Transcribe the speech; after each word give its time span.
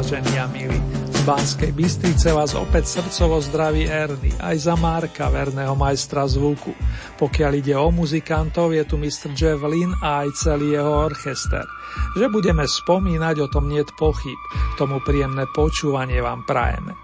Vážení 0.00 0.40
a 0.40 0.48
milí. 0.48 0.80
Z 1.12 1.20
Banskej 1.28 1.76
Bystrice 1.76 2.32
vás 2.32 2.56
opäť 2.56 2.88
srdcovo 2.88 3.36
zdraví 3.44 3.84
Erny, 3.84 4.32
aj 4.40 4.56
za 4.56 4.72
Marka, 4.72 5.28
verného 5.28 5.76
majstra 5.76 6.24
zvuku. 6.24 6.72
Pokiaľ 7.20 7.52
ide 7.60 7.76
o 7.76 7.92
muzikantov, 7.92 8.72
je 8.72 8.80
tu 8.88 8.96
Mr. 8.96 9.36
Jeff 9.36 9.60
Lynn 9.60 9.92
a 10.00 10.24
aj 10.24 10.40
celý 10.40 10.72
jeho 10.72 11.04
orchester. 11.04 11.68
Že 12.16 12.32
budeme 12.32 12.64
spomínať, 12.64 13.44
o 13.44 13.52
tom 13.52 13.68
niet 13.68 13.92
pochyb. 14.00 14.40
Tomu 14.80 15.04
príjemné 15.04 15.44
počúvanie 15.52 16.24
vám 16.24 16.48
prajeme. 16.48 16.96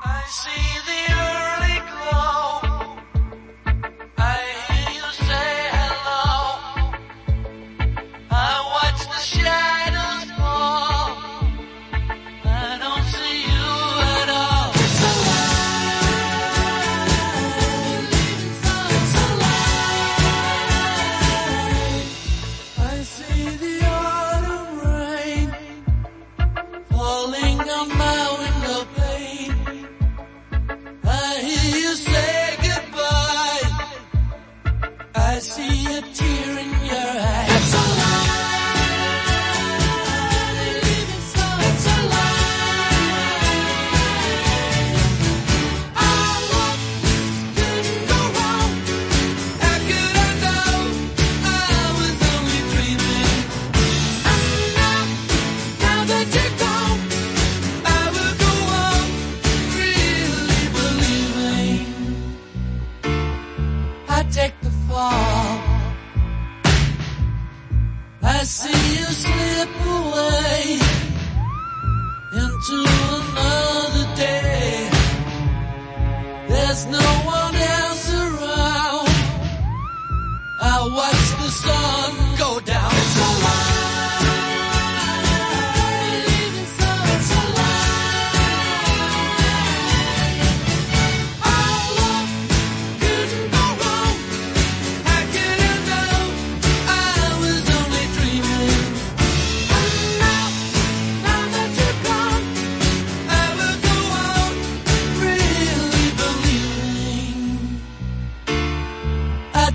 I 0.00 0.24
see 0.32 0.89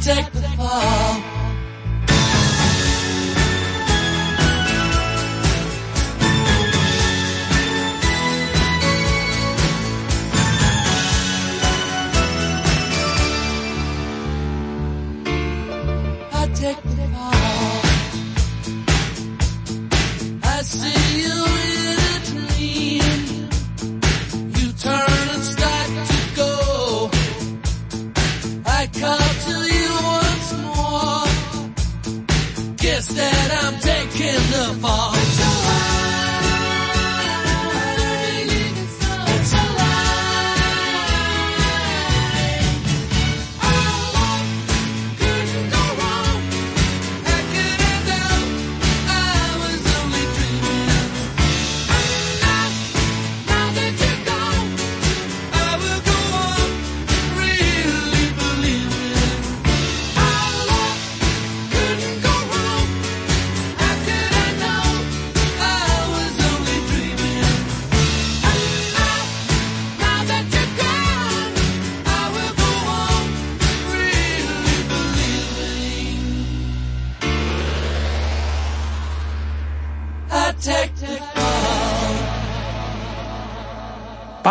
protect 0.05 0.34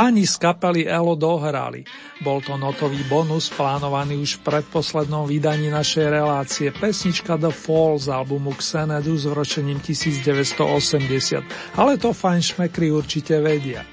Páni 0.04 0.28
z 0.28 0.36
kapely 0.36 0.84
Elo 0.84 1.16
dohrali. 1.16 1.80
Bol 2.20 2.44
to 2.44 2.60
notový 2.60 3.08
bonus 3.08 3.48
plánovaný 3.48 4.20
už 4.20 4.36
v 4.36 4.52
predposlednom 4.52 5.24
vydaní 5.24 5.72
našej 5.72 6.12
relácie 6.12 6.68
pesnička 6.76 7.40
The 7.40 7.48
Fall 7.48 7.96
z 7.96 8.12
albumu 8.12 8.52
Xenedu 8.52 9.16
s 9.16 9.24
vročením 9.24 9.80
1980, 9.80 11.80
ale 11.80 11.96
to 11.96 12.12
fajn 12.12 12.36
šmekry 12.36 12.92
určite 12.92 13.40
vedia. 13.40 13.88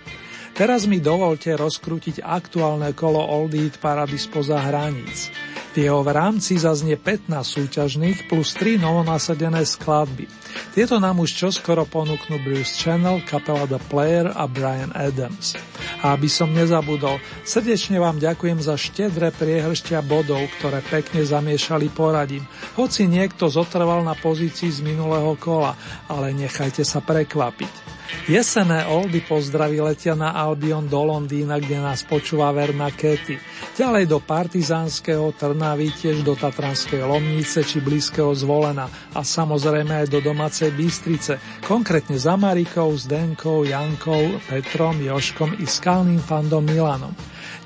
Teraz 0.51 0.83
mi 0.83 0.99
dovolte 0.99 1.55
rozkrútiť 1.55 2.19
aktuálne 2.19 2.91
kolo 2.91 3.23
Old 3.23 3.55
Eat 3.55 3.79
Parady 3.79 4.19
spoza 4.19 4.59
hraníc. 4.59 5.31
V 5.71 5.87
jeho 5.87 6.03
v 6.03 6.11
rámci 6.11 6.59
zaznie 6.59 6.99
15 6.99 7.31
súťažných 7.31 8.27
plus 8.27 8.51
3 8.59 8.75
novonasadené 8.75 9.63
skladby. 9.63 10.27
Tieto 10.75 10.99
nám 10.99 11.23
už 11.23 11.31
čoskoro 11.31 11.87
ponúknú 11.87 12.43
Bruce 12.43 12.75
Channel, 12.75 13.23
kapela 13.23 13.63
The 13.63 13.79
Player 13.87 14.35
a 14.35 14.51
Brian 14.51 14.91
Adams. 14.91 15.55
A 16.03 16.11
aby 16.11 16.27
som 16.27 16.51
nezabudol, 16.51 17.23
srdečne 17.47 18.03
vám 18.03 18.19
ďakujem 18.19 18.59
za 18.59 18.75
štedré 18.75 19.31
priehršťa 19.31 20.03
bodov, 20.03 20.43
ktoré 20.59 20.83
pekne 20.83 21.23
zamiešali 21.23 21.87
poradím, 21.87 22.43
hoci 22.75 23.07
niekto 23.07 23.47
zotrval 23.47 24.03
na 24.03 24.11
pozícii 24.11 24.67
z 24.67 24.83
minulého 24.83 25.39
kola, 25.39 25.79
ale 26.11 26.35
nechajte 26.35 26.83
sa 26.83 26.99
prekvapiť. 26.99 28.00
Jesené 28.31 28.87
oldy 28.87 29.19
pozdraví 29.27 29.83
letia 29.83 30.15
na 30.15 30.31
Albion 30.31 30.87
do 30.87 31.03
Londýna, 31.03 31.59
kde 31.59 31.83
nás 31.83 32.07
počúva 32.07 32.47
verná 32.55 32.87
Katy. 32.87 33.35
ďalej 33.75 34.07
do 34.07 34.23
partizánskeho 34.23 35.35
Trnavy, 35.35 35.91
tiež 35.91 36.23
do 36.23 36.39
Tatranskej 36.39 37.03
Lomnice 37.03 37.59
či 37.67 37.83
blízkeho 37.83 38.31
Zvolena 38.31 38.87
a 39.11 39.19
samozrejme 39.19 40.07
aj 40.07 40.15
do 40.15 40.23
domácej 40.23 40.71
Bystrice, 40.71 41.43
konkrétne 41.67 42.15
za 42.15 42.39
Marikou, 42.39 42.95
Zdenkou, 42.95 43.67
Jankou, 43.67 44.39
Petrom, 44.47 44.95
Joškom 45.03 45.59
i 45.59 45.67
skalným 45.67 46.23
fandom 46.23 46.63
Milanom. 46.63 47.11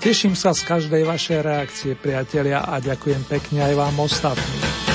Teším 0.02 0.34
sa 0.34 0.50
z 0.58 0.66
každej 0.66 1.06
vašej 1.06 1.46
reakcie, 1.46 1.94
priatelia, 1.94 2.66
a 2.66 2.82
ďakujem 2.82 3.22
pekne 3.30 3.70
aj 3.70 3.74
vám 3.78 4.02
ostatným. 4.02 4.95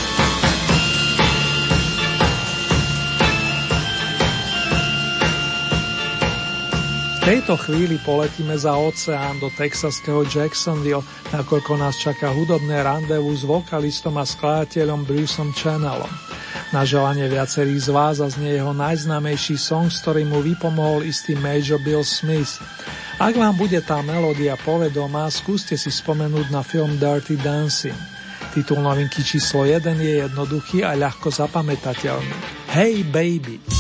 Tejto 7.21 7.53
chvíli 7.61 8.01
poletíme 8.01 8.57
za 8.57 8.73
oceán 8.81 9.37
do 9.45 9.53
texaského 9.53 10.25
Jacksonville, 10.25 11.05
nakoľko 11.37 11.77
nás 11.77 12.01
čaká 12.01 12.33
hudobné 12.33 12.81
randevu 12.81 13.29
s 13.37 13.45
vokalistom 13.45 14.17
a 14.17 14.25
skladateľom 14.25 15.05
Bruceom 15.05 15.53
Channelom. 15.53 16.09
Na 16.73 16.87
želanie 16.87 17.29
viacerých 17.29 17.87
z 17.87 17.89
vás 17.93 18.17
a 18.25 18.31
jeho 18.31 18.73
najznámejší 18.73 19.61
song, 19.61 19.93
s 19.93 20.01
ktorým 20.01 20.33
mu 20.33 20.41
vypomohol 20.41 21.05
istý 21.05 21.37
Major 21.37 21.83
Bill 21.83 22.07
Smith. 22.07 22.63
Ak 23.21 23.37
vám 23.37 23.59
bude 23.59 23.83
tá 23.85 24.01
melódia 24.01 24.57
povedomá, 24.57 25.29
skúste 25.29 25.77
si 25.77 25.93
spomenúť 25.93 26.49
na 26.49 26.65
film 26.65 26.97
Dirty 26.97 27.37
Dancing. 27.37 27.99
Titul 28.57 28.81
novinky 28.81 29.21
číslo 29.21 29.69
1 29.69 29.83
je 29.99 30.25
jednoduchý 30.25 30.87
a 30.87 30.97
ľahko 30.97 31.29
zapamätateľný. 31.29 32.35
Hey 32.71 33.05
baby! 33.05 33.80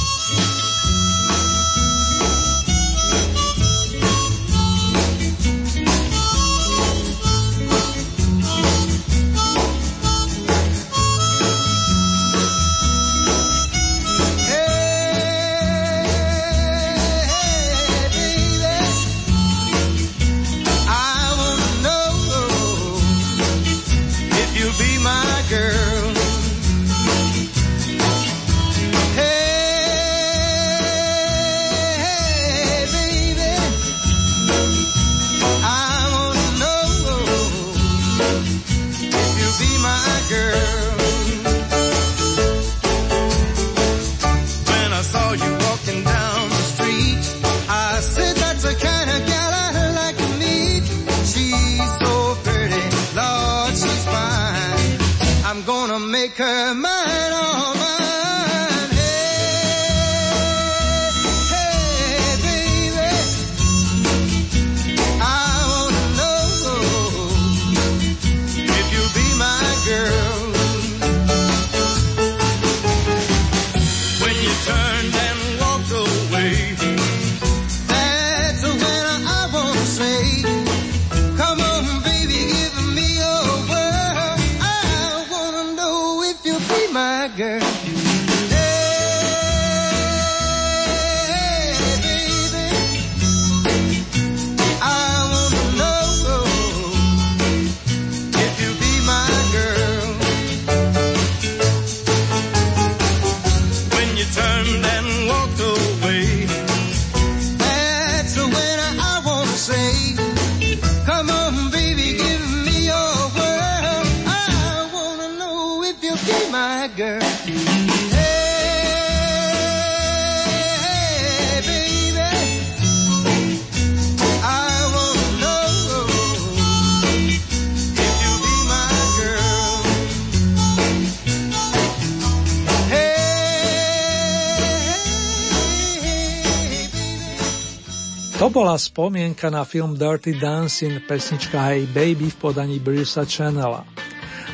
Spomienka 138.90 139.54
na 139.54 139.62
film 139.62 139.94
Dirty 139.94 140.34
Dancing, 140.34 140.98
pesnička 141.06 141.62
Hey 141.62 141.86
Baby 141.86 142.26
v 142.26 142.36
podaní 142.42 142.82
Brucea 142.82 143.22
Channela. 143.22 143.86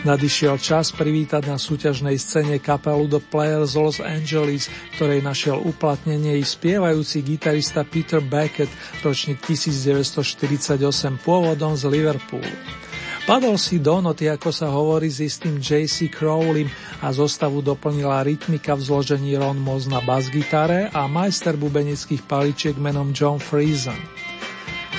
Nadišiel 0.04 0.60
čas 0.60 0.92
privítať 0.92 1.48
na 1.48 1.56
súťažnej 1.56 2.20
scéne 2.20 2.60
kapelu 2.60 3.08
The 3.08 3.24
Players 3.32 3.72
Los 3.80 3.96
Angeles, 3.96 4.68
ktorej 5.00 5.24
našiel 5.24 5.56
uplatnenie 5.64 6.36
i 6.36 6.44
spievajúci 6.44 7.24
gitarista 7.24 7.80
Peter 7.88 8.20
Beckett, 8.20 8.68
ročník 9.00 9.40
1948, 9.40 10.84
pôvodom 11.24 11.72
z 11.72 11.88
Liverpoolu. 11.88 12.52
Padol 13.24 13.56
si 13.58 13.80
do 13.82 14.04
noty, 14.04 14.28
ako 14.30 14.52
sa 14.54 14.68
hovorí 14.70 15.10
s 15.10 15.18
istým 15.18 15.58
J.C. 15.58 16.12
Crowleym 16.12 16.70
a 17.02 17.10
zostavu 17.10 17.64
doplnila 17.64 18.22
rytmika 18.22 18.76
v 18.76 18.84
zložení 18.84 19.34
Ron 19.34 19.58
Moz 19.58 19.88
na 19.90 19.98
bas-gitare 19.98 20.92
a 20.92 21.08
majster 21.10 21.56
bubenických 21.58 22.22
paličiek 22.22 22.76
menom 22.78 23.10
John 23.16 23.40
Friesen. 23.42 24.25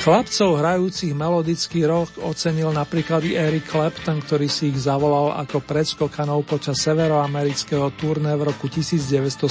Chlapcov 0.08 0.64
hrajúcich 0.64 1.12
melodický 1.12 1.84
rock 1.84 2.24
ocenil 2.24 2.72
napríklad 2.72 3.28
i 3.28 3.36
Eric 3.36 3.68
Clapton, 3.68 4.24
ktorý 4.24 4.48
si 4.48 4.72
ich 4.72 4.88
zavolal 4.88 5.36
ako 5.36 5.60
predskokanov 5.60 6.48
počas 6.48 6.80
severoamerického 6.80 7.92
turné 8.00 8.32
v 8.40 8.48
roku 8.48 8.72
1978. 8.72 9.44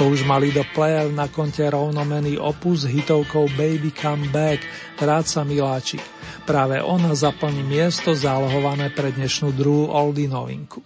To 0.00 0.08
už 0.08 0.24
mali 0.24 0.56
do 0.56 0.64
player 0.72 1.12
na 1.12 1.28
konte 1.28 1.68
rovnomený 1.68 2.40
opus 2.40 2.88
hitovkou 2.88 3.44
Baby 3.60 3.92
Come 3.92 4.32
Back, 4.32 4.64
sa 5.28 5.44
miláčik. 5.44 6.00
Práve 6.48 6.80
ona 6.80 7.12
zaplní 7.12 7.60
miesto 7.60 8.16
zálohované 8.16 8.88
pre 8.88 9.12
dnešnú 9.12 9.52
druhú 9.52 9.92
oldy 9.92 10.32
novinku. 10.32 10.80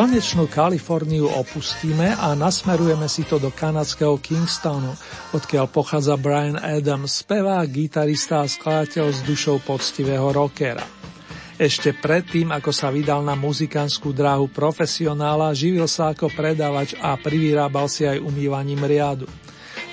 Slnečnú 0.00 0.48
Kaliforniu 0.48 1.28
opustíme 1.28 2.16
a 2.16 2.32
nasmerujeme 2.32 3.04
si 3.04 3.20
to 3.20 3.36
do 3.36 3.52
kanadského 3.52 4.16
Kingstonu, 4.16 4.96
odkiaľ 5.36 5.68
pochádza 5.68 6.16
Brian 6.16 6.56
Adams, 6.56 7.20
spevák, 7.20 7.68
gitarista 7.68 8.40
a 8.40 8.48
skladateľ 8.48 9.12
s 9.12 9.20
dušou 9.28 9.60
poctivého 9.60 10.24
rockera. 10.32 10.80
Ešte 11.60 11.92
predtým, 11.92 12.48
ako 12.48 12.72
sa 12.72 12.88
vydal 12.88 13.20
na 13.20 13.36
muzikánskú 13.36 14.16
dráhu 14.16 14.48
profesionála, 14.48 15.52
živil 15.52 15.84
sa 15.84 16.16
ako 16.16 16.32
predávač 16.32 16.96
a 16.96 17.20
privyrábal 17.20 17.84
si 17.84 18.08
aj 18.08 18.24
umývaním 18.24 18.80
riadu 18.80 19.28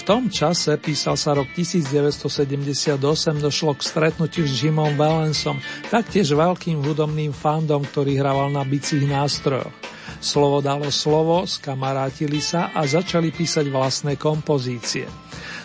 tom 0.08 0.32
čase, 0.32 0.80
písal 0.80 1.20
sa 1.20 1.36
rok 1.36 1.52
1978, 1.52 2.96
došlo 3.44 3.76
k 3.76 3.82
stretnutiu 3.84 4.48
s 4.48 4.64
Jimom 4.64 4.96
Valensom, 4.96 5.60
taktiež 5.92 6.32
veľkým 6.32 6.80
hudobným 6.80 7.36
fandom, 7.36 7.84
ktorý 7.84 8.16
hrával 8.16 8.48
na 8.48 8.64
bicích 8.64 9.04
nástrojoch. 9.04 9.97
Slovo 10.18 10.66
dalo 10.66 10.90
slovo, 10.90 11.46
skamarátili 11.46 12.42
sa 12.42 12.74
a 12.74 12.90
začali 12.90 13.30
písať 13.30 13.70
vlastné 13.70 14.18
kompozície. 14.18 15.06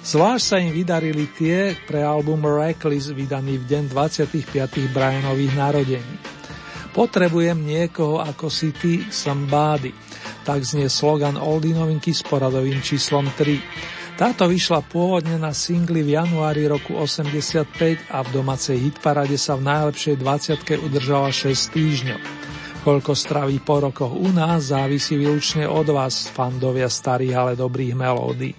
Zvlášť 0.02 0.44
sa 0.44 0.56
im 0.58 0.74
vydarili 0.74 1.30
tie 1.30 1.78
pre 1.86 2.02
album 2.02 2.42
Reckless, 2.42 3.14
vydaný 3.14 3.62
v 3.62 3.64
deň 3.70 3.82
25. 3.94 4.92
Brianových 4.92 5.54
narodení. 5.54 6.16
Potrebujem 6.92 7.56
niekoho 7.56 8.20
ako 8.20 8.52
si 8.52 8.74
ty, 8.76 9.00
somebody. 9.08 9.94
Tak 10.44 10.60
znie 10.60 10.92
slogan 10.92 11.40
Oldy 11.40 11.72
novinky 11.72 12.12
s 12.12 12.20
poradovým 12.20 12.84
číslom 12.84 13.30
3. 13.32 14.20
Táto 14.20 14.44
vyšla 14.44 14.84
pôvodne 14.84 15.40
na 15.40 15.56
singli 15.56 16.04
v 16.04 16.20
januári 16.20 16.68
roku 16.68 16.92
85 16.92 18.12
a 18.12 18.20
v 18.20 18.28
domácej 18.28 18.76
hitparade 18.76 19.40
sa 19.40 19.56
v 19.56 19.64
najlepšej 19.72 20.20
20 20.20 20.84
udržala 20.84 21.32
6 21.32 21.72
týždňov. 21.72 22.20
Koľko 22.82 23.14
straví 23.14 23.62
po 23.62 23.78
rokoch 23.78 24.10
u 24.10 24.26
nás, 24.34 24.74
závisí 24.74 25.14
výlučne 25.14 25.70
od 25.70 25.86
vás, 25.86 26.26
fandovia 26.26 26.90
starých, 26.90 27.34
ale 27.38 27.52
dobrých 27.54 27.94
melódií. 27.94 28.58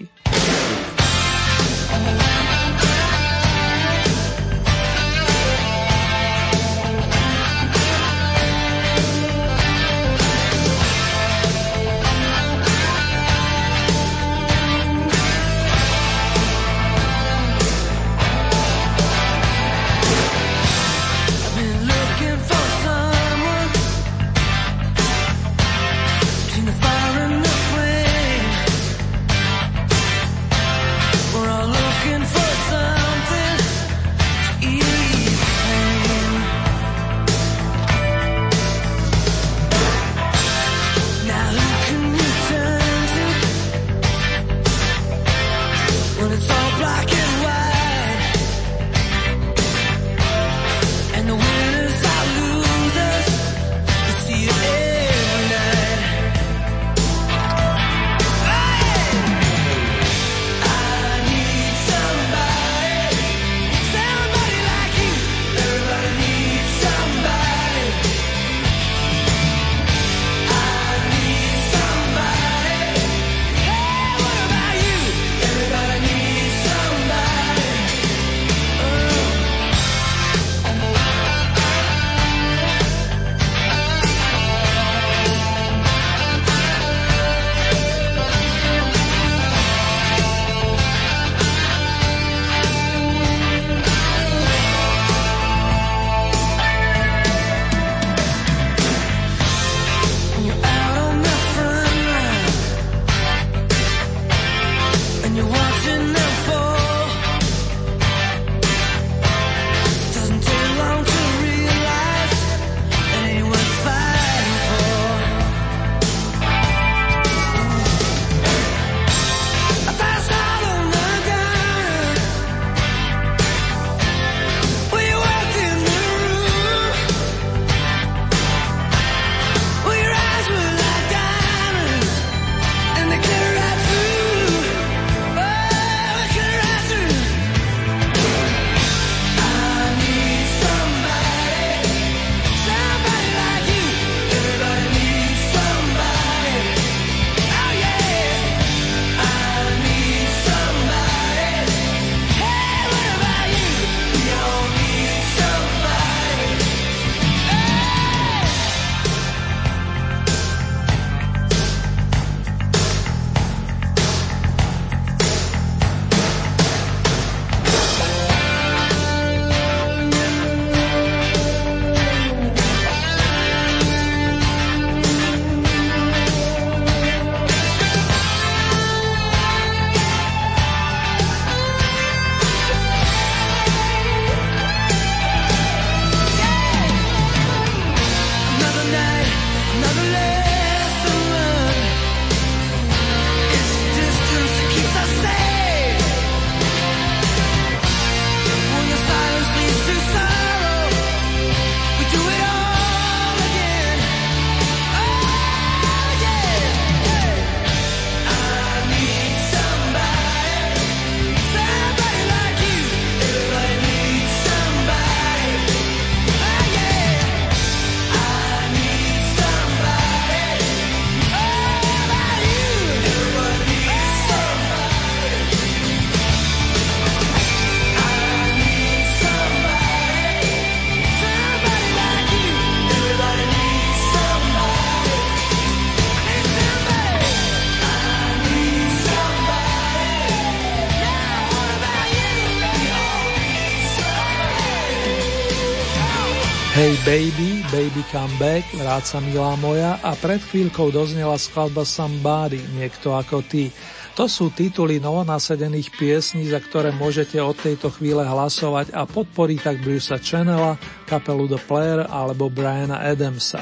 Baby, 247.03 247.59
baby 247.68 248.03
come 248.11 248.31
back, 248.39 248.63
vráca 248.79 249.20
milá 249.20 249.59
moja 249.59 250.00
a 250.00 250.16
pred 250.16 250.39
chvíľkou 250.39 250.87
doznela 250.87 251.35
skladba 251.35 251.83
Somebody, 251.83 252.63
niekto 252.79 253.11
ako 253.11 253.44
ty. 253.44 253.75
To 254.16 254.31
sú 254.31 254.55
tituly 254.55 255.03
novonasedených 255.03 255.92
piesní, 256.00 256.48
za 256.48 256.63
ktoré 256.63 256.96
môžete 256.96 257.35
od 257.44 257.59
tejto 257.59 257.92
chvíle 257.92 258.24
hlasovať 258.24 258.96
a 258.96 259.03
podporiť 259.03 259.59
tak 259.59 259.77
Brucea 259.83 260.16
Channela, 260.22 260.79
kapelu 261.03 261.44
The 261.51 261.59
Player 261.68 262.07
alebo 262.07 262.48
Briana 262.48 263.03
Adamsa. 263.03 263.59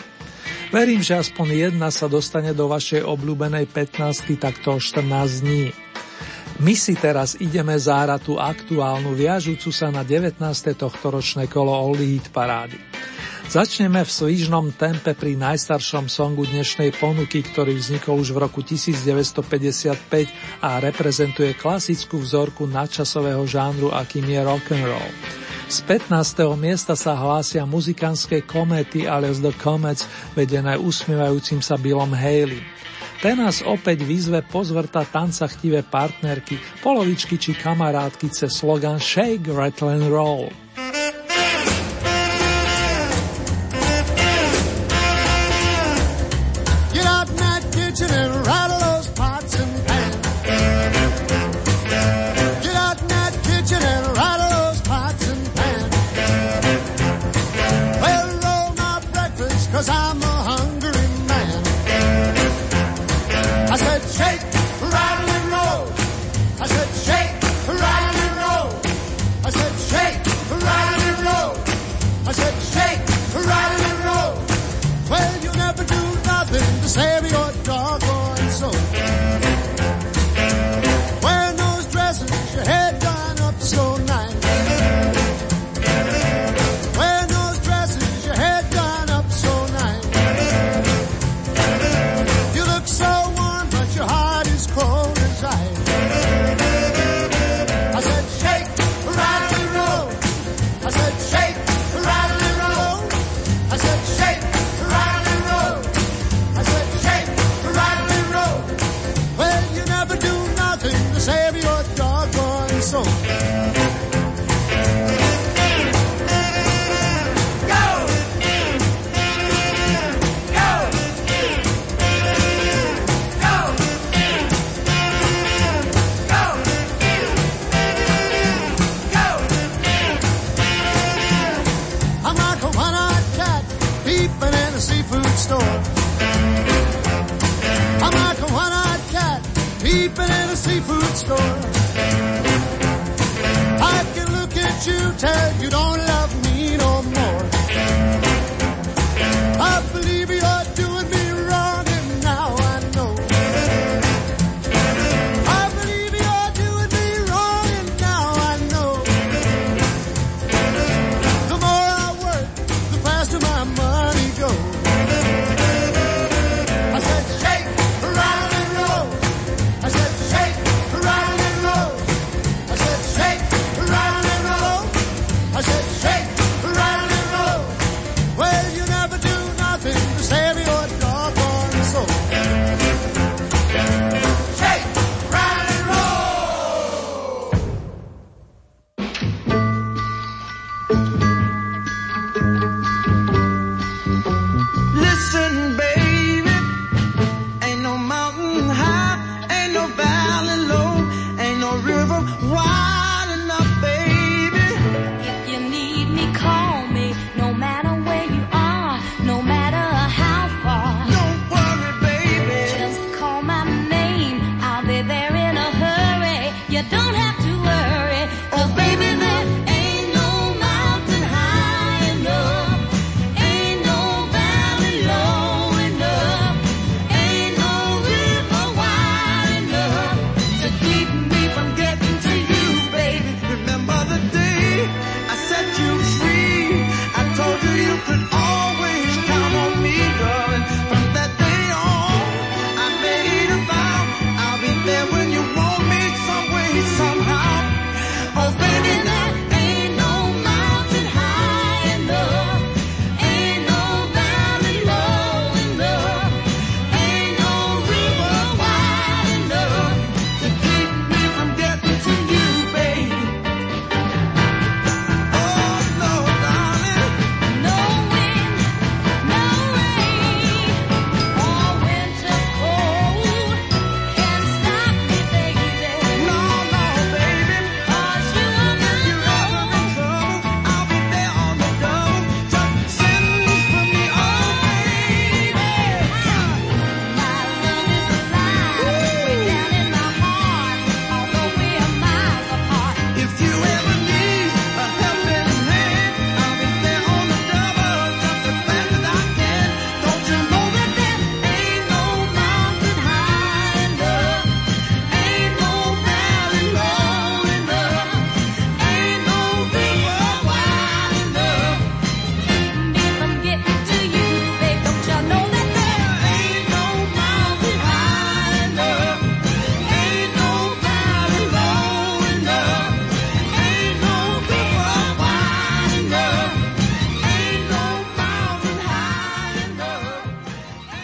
Verím, 0.70 1.02
že 1.02 1.18
aspoň 1.18 1.72
jedna 1.72 1.90
sa 1.90 2.06
dostane 2.06 2.54
do 2.54 2.70
vašej 2.70 3.02
obľúbenej 3.02 3.66
15 3.74 4.38
takto 4.38 4.78
14 4.78 5.42
dní. 5.42 5.74
My 6.62 6.78
si 6.78 6.94
teraz 6.94 7.42
ideme 7.42 7.74
zárať 7.74 8.22
tú 8.22 8.34
aktuálnu 8.38 9.18
viažúcu 9.18 9.74
sa 9.74 9.90
na 9.90 10.06
19. 10.06 10.38
tohtoročné 10.78 11.50
kolo 11.50 11.74
Oldie 11.74 12.22
Hit 12.22 12.30
parády. 12.30 12.78
Začneme 13.52 14.08
v 14.08 14.08
svížnom 14.08 14.72
tempe 14.72 15.12
pri 15.12 15.36
najstaršom 15.36 16.08
songu 16.08 16.48
dnešnej 16.48 16.96
ponuky, 16.96 17.44
ktorý 17.44 17.76
vznikol 17.76 18.24
už 18.24 18.32
v 18.32 18.48
roku 18.48 18.64
1955 18.64 20.64
a 20.64 20.80
reprezentuje 20.80 21.52
klasickú 21.60 22.24
vzorku 22.24 22.64
nadčasového 22.64 23.44
žánru, 23.44 23.92
akým 23.92 24.24
je 24.24 24.40
rock 24.40 24.72
and 24.72 24.88
roll. 24.88 25.12
Z 25.68 25.84
15. 25.84 26.48
miesta 26.56 26.96
sa 26.96 27.12
hlásia 27.12 27.68
muzikánske 27.68 28.48
kométy 28.48 29.04
alias 29.04 29.44
The 29.44 29.52
Comets, 29.60 30.08
vedené 30.32 30.80
usmievajúcim 30.80 31.60
sa 31.60 31.76
Billom 31.76 32.16
Haley. 32.16 32.64
Ten 33.20 33.36
nás 33.36 33.60
opäť 33.68 34.08
výzve 34.08 34.48
pozvrta 34.48 35.04
tanca 35.04 35.52
chtivé 35.52 35.84
partnerky, 35.84 36.56
polovičky 36.80 37.36
či 37.36 37.52
kamarátky 37.52 38.32
cez 38.32 38.56
slogan 38.56 38.96
Shake, 38.96 39.52
Rattle 39.52 39.92
and 39.92 40.08
Roll. 40.08 40.48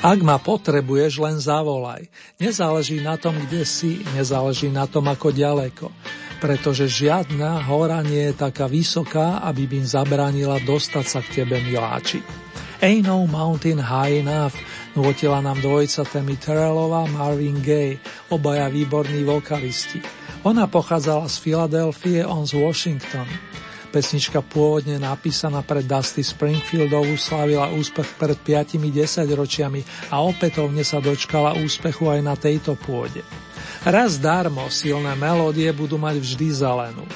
Ak 0.07 0.23
ma 0.23 0.39
potrebuješ, 0.39 1.19
len 1.19 1.35
zavolaj. 1.35 2.07
Nezáleží 2.39 3.03
na 3.03 3.19
tom, 3.19 3.35
kde 3.35 3.67
si, 3.67 3.99
nezáleží 4.15 4.71
na 4.71 4.87
tom, 4.87 5.03
ako 5.11 5.35
ďaleko. 5.35 5.91
Pretože 6.39 6.87
žiadna 6.87 7.67
hora 7.67 7.99
nie 8.07 8.31
je 8.31 8.39
taká 8.39 8.71
vysoká, 8.71 9.43
aby 9.43 9.67
by 9.67 9.83
zabránila 9.83 10.63
dostať 10.63 11.05
sa 11.11 11.19
k 11.19 11.43
tebe, 11.43 11.59
miláči. 11.59 12.23
Ain't 12.79 13.03
no 13.03 13.27
mountain 13.27 13.83
high 13.83 14.23
enough, 14.23 14.55
nutila 14.95 15.43
nám 15.43 15.59
dvojica 15.59 16.07
Temi 16.07 16.39
Terrellová 16.39 17.03
Marvin 17.11 17.59
Gaye, 17.59 17.99
obaja 18.31 18.71
výborní 18.71 19.27
vokalisti. 19.27 19.99
Ona 20.47 20.71
pochádzala 20.71 21.27
z 21.27 21.35
Filadelfie, 21.43 22.23
on 22.23 22.47
z 22.47 22.55
Washington. 22.55 23.27
Pesnička 23.87 24.43
pôvodne 24.43 24.99
napísaná 24.99 25.63
pre 25.63 25.79
Dusty 25.83 26.21
Springfieldovú 26.21 27.15
slávila 27.15 27.71
úspech 27.71 28.19
pred 28.19 28.35
5-10 28.39 29.27
ročiami 29.31 29.81
a 30.11 30.19
opätovne 30.23 30.83
sa 30.83 30.99
dočkala 30.99 31.55
úspechu 31.63 32.11
aj 32.11 32.19
na 32.19 32.35
tejto 32.35 32.75
pôde. 32.75 33.23
Raz 33.87 34.19
darmo 34.19 34.67
silné 34.67 35.15
melódie 35.15 35.71
budú 35.71 35.95
mať 35.95 36.19
vždy 36.19 36.47
zelenú. 36.51 37.07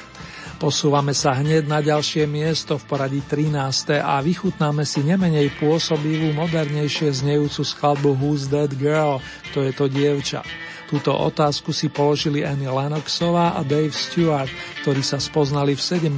Posúvame 0.62 1.10
sa 1.10 1.34
hneď 1.34 1.66
na 1.66 1.82
ďalšie 1.82 2.22
miesto 2.30 2.78
v 2.78 2.86
poradí 2.86 3.18
13. 3.18 3.98
a 3.98 4.22
vychutnáme 4.22 4.86
si 4.86 5.02
nemenej 5.02 5.58
pôsobivú, 5.58 6.30
modernejšie 6.38 7.10
znejúcu 7.10 7.66
skladbu 7.66 8.14
Who's 8.14 8.46
That 8.46 8.70
Girl, 8.78 9.18
kto 9.50 9.58
je 9.66 9.72
to 9.74 9.90
dievča. 9.90 10.46
Túto 10.86 11.18
otázku 11.18 11.74
si 11.74 11.90
položili 11.90 12.46
Annie 12.46 12.70
Lennoxová 12.70 13.58
a 13.58 13.66
Dave 13.66 13.90
Stewart, 13.90 14.54
ktorí 14.86 15.02
sa 15.02 15.18
spoznali 15.18 15.74
v 15.74 15.82
70. 15.82 16.14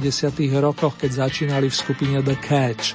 rokoch, 0.61 0.93
keď 1.01 1.25
začínali 1.25 1.65
v 1.65 1.79
skupine 1.81 2.21
The 2.21 2.37
Catch. 2.37 2.93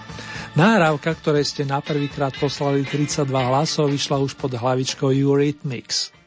Náravka, 0.54 1.18
ktoré 1.18 1.42
ste 1.42 1.66
na 1.66 1.82
prvýkrát 1.82 2.30
poslali 2.38 2.86
32 2.86 3.26
hlasov, 3.26 3.90
vyšla 3.90 4.22
už 4.22 4.38
pod 4.38 4.54
hlavičkou 4.54 5.10
Eurythmics. 5.10 6.19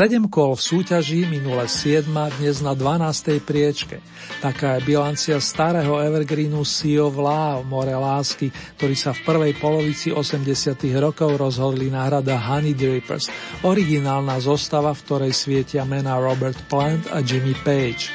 Sedem 0.00 0.32
kôl 0.32 0.56
v 0.56 0.64
súťaži, 0.64 1.28
minule 1.28 1.68
7, 1.68 2.08
dnes 2.40 2.64
na 2.64 2.72
12. 2.72 3.36
priečke. 3.44 4.00
Taká 4.40 4.80
je 4.80 4.88
bilancia 4.88 5.36
starého 5.36 6.00
evergreenu 6.00 6.64
Sea 6.64 7.04
of 7.04 7.20
Love, 7.20 7.68
More 7.68 7.92
lásky, 7.92 8.48
ktorý 8.80 8.96
sa 8.96 9.12
v 9.12 9.20
prvej 9.28 9.52
polovici 9.60 10.08
80 10.08 10.80
rokov 10.96 11.36
rozhodli 11.36 11.92
náhrada 11.92 12.40
Honey 12.40 12.72
Drippers, 12.72 13.28
originálna 13.60 14.40
zostava, 14.40 14.96
v 14.96 15.04
ktorej 15.04 15.32
svietia 15.36 15.84
mená 15.84 16.16
Robert 16.16 16.56
Plant 16.72 17.12
a 17.12 17.20
Jimmy 17.20 17.52
Page. 17.60 18.08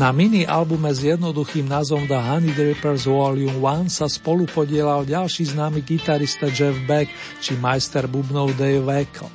Na 0.00 0.16
mini-albume 0.16 0.88
s 0.88 1.04
jednoduchým 1.04 1.68
názvom 1.68 2.08
The 2.08 2.16
Honey 2.16 2.56
Drippers 2.56 3.04
Volume 3.04 3.60
1 3.60 3.92
sa 3.92 4.08
spolu 4.08 4.48
podielal 4.48 5.04
ďalší 5.04 5.52
známy 5.52 5.84
gitarista 5.84 6.48
Jeff 6.48 6.80
Beck 6.88 7.12
či 7.44 7.60
majster 7.60 8.08
bubnov 8.08 8.56
Dave 8.56 8.80
Weckl. 8.80 9.28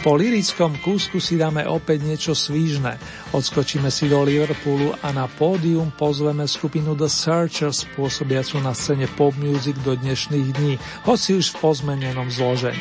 Po 0.00 0.16
lirickom 0.16 0.80
kúsku 0.80 1.20
si 1.20 1.36
dáme 1.36 1.68
opäť 1.68 2.08
niečo 2.08 2.32
svížne. 2.32 2.96
Odskočíme 3.36 3.92
si 3.92 4.08
do 4.08 4.24
Liverpoolu 4.24 4.96
a 5.04 5.12
na 5.12 5.28
pódium 5.28 5.92
pozveme 5.92 6.48
skupinu 6.48 6.96
The 6.96 7.04
Searchers 7.04 7.84
pôsobiacu 7.92 8.64
na 8.64 8.72
scéne 8.72 9.04
pop 9.12 9.36
music 9.36 9.76
do 9.84 9.92
dnešných 9.92 10.56
dní, 10.56 10.80
hoci 11.04 11.36
už 11.36 11.52
v 11.52 11.56
pozmenenom 11.60 12.32
zložení. 12.32 12.80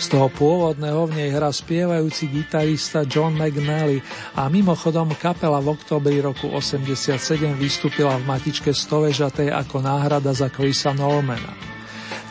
Z 0.00 0.16
toho 0.16 0.32
pôvodného 0.32 1.04
v 1.12 1.20
nej 1.20 1.30
hra 1.36 1.52
spievajúci 1.52 2.32
gitarista 2.32 3.04
John 3.04 3.36
McNally 3.36 4.00
a 4.32 4.48
mimochodom 4.48 5.12
kapela 5.12 5.60
v 5.60 5.76
oktobri 5.76 6.24
roku 6.24 6.48
87 6.48 7.20
vystúpila 7.60 8.16
v 8.16 8.32
matičke 8.32 8.72
stovežatej 8.72 9.52
ako 9.52 9.84
náhrada 9.84 10.32
za 10.32 10.48
Chrisa 10.48 10.96
Normana. 10.96 11.75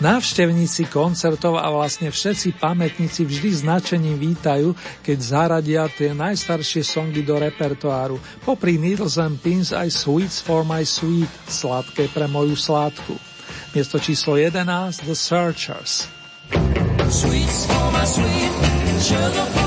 Návštevníci 0.04 0.92
koncertov 0.92 1.56
a 1.56 1.72
vlastne 1.72 2.12
všetci 2.12 2.60
pamätníci 2.60 3.24
vždy 3.24 3.64
značením 3.64 4.20
vítajú, 4.20 4.76
keď 5.00 5.18
zaradia 5.24 5.84
tie 5.88 6.12
najstaršie 6.12 6.84
songy 6.84 7.24
do 7.24 7.40
repertoáru. 7.40 8.20
Popri 8.44 8.76
Needles 8.76 9.16
and 9.16 9.40
Pins 9.40 9.72
aj 9.72 9.88
Sweets 9.88 10.44
for 10.44 10.68
my 10.68 10.84
sweet, 10.84 11.32
sladké 11.48 12.12
pre 12.12 12.28
moju 12.28 12.60
sládku. 12.60 13.16
Miesto 13.72 13.96
číslo 13.96 14.36
11 14.36 15.08
The 15.08 15.16
Searchers. 15.16 16.12
Sweets 17.08 17.64
for 17.72 17.88
my 17.96 18.04
sweet, 18.04 18.52
sugar 19.00 19.48
for 19.56 19.65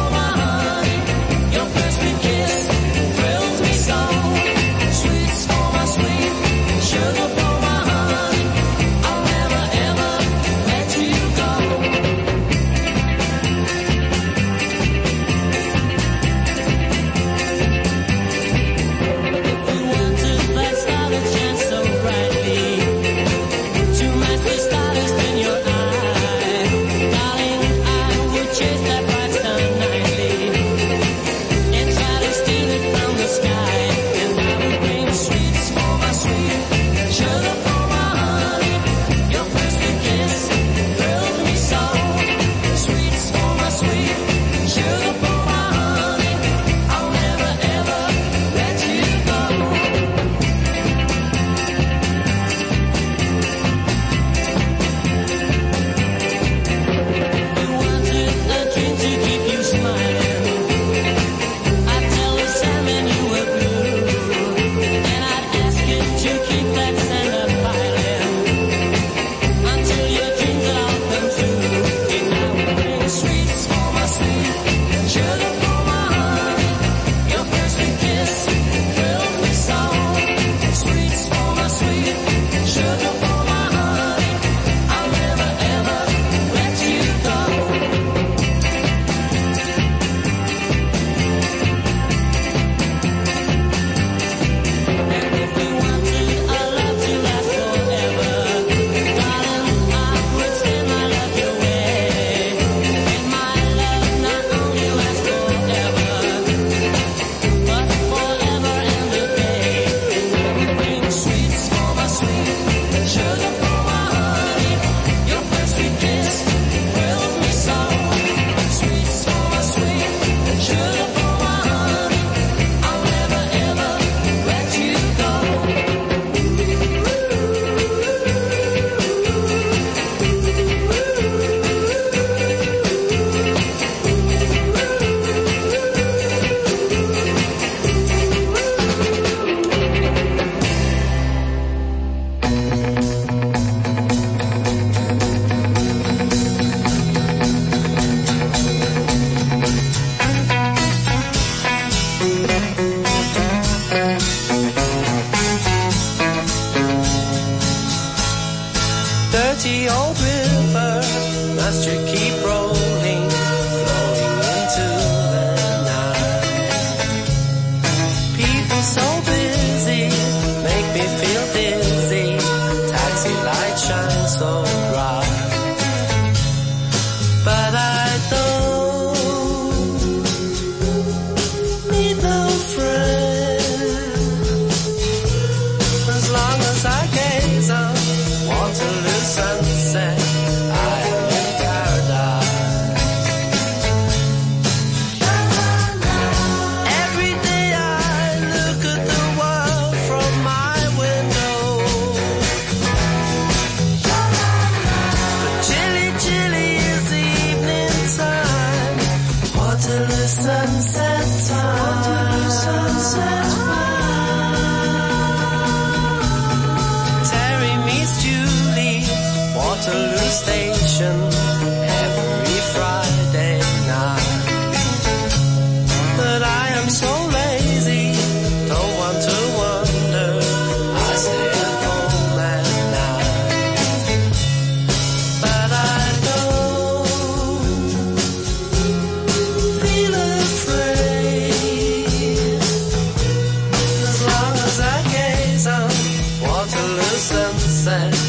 Waterloo 247.18 247.58
sunset, 247.58 248.27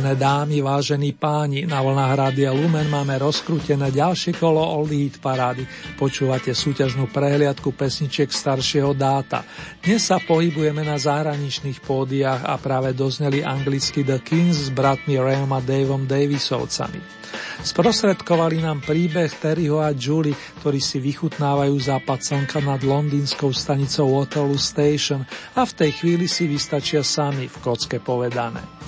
Vážené 0.00 0.16
dámy, 0.16 0.64
vážení 0.64 1.12
páni, 1.12 1.68
na 1.68 1.84
vlnách 1.84 2.16
Rádia 2.16 2.56
Lumen 2.56 2.88
máme 2.88 3.20
rozkrútené 3.20 3.92
ďalšie 3.92 4.32
kolo 4.32 4.56
Old 4.56 4.96
Hit 4.96 5.20
parády. 5.20 5.68
Počúvate 6.00 6.56
súťažnú 6.56 7.12
prehliadku 7.12 7.68
pesničiek 7.76 8.32
staršieho 8.32 8.96
dáta. 8.96 9.44
Dnes 9.84 10.08
sa 10.08 10.16
pohybujeme 10.16 10.88
na 10.88 10.96
zahraničných 10.96 11.84
pódiach 11.84 12.48
a 12.48 12.56
práve 12.56 12.96
dozneli 12.96 13.44
anglicky 13.44 14.00
The 14.00 14.24
Kings 14.24 14.56
s 14.56 14.68
bratmi 14.72 15.20
Rayom 15.20 15.52
a 15.52 15.60
Davom 15.60 16.08
Davisovcami. 16.08 17.20
Sprostredkovali 17.60 18.64
nám 18.64 18.80
príbeh 18.80 19.28
Terryho 19.36 19.84
a 19.84 19.92
Julie, 19.92 20.32
ktorí 20.64 20.80
si 20.80 20.96
vychutnávajú 20.96 21.76
západ 21.76 22.24
slnka 22.24 22.64
nad 22.64 22.80
londýnskou 22.80 23.52
stanicou 23.52 24.16
Waterloo 24.16 24.56
Station 24.56 25.28
a 25.52 25.68
v 25.68 25.72
tej 25.76 25.90
chvíli 25.92 26.24
si 26.24 26.48
vystačia 26.48 27.04
sami 27.04 27.52
v 27.52 27.56
kocke 27.60 28.00
povedané. 28.00 28.79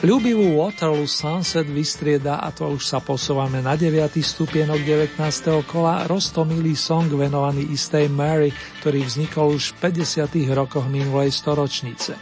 Ľubivú 0.00 0.56
Waterloo 0.56 1.04
Sunset 1.04 1.68
vystrieda, 1.68 2.40
a 2.40 2.48
to 2.48 2.72
už 2.72 2.80
sa 2.80 3.04
posúvame 3.04 3.60
na 3.60 3.76
9. 3.76 4.16
stupienok 4.16 4.80
19. 4.80 5.20
kola, 5.68 6.08
roztomilý 6.08 6.72
song 6.72 7.12
venovaný 7.12 7.68
istej 7.68 8.08
Mary, 8.08 8.48
ktorý 8.80 9.04
vznikol 9.04 9.52
už 9.60 9.76
v 9.76 9.92
50. 9.92 10.56
rokoch 10.56 10.88
minulej 10.88 11.28
storočnice. 11.36 12.16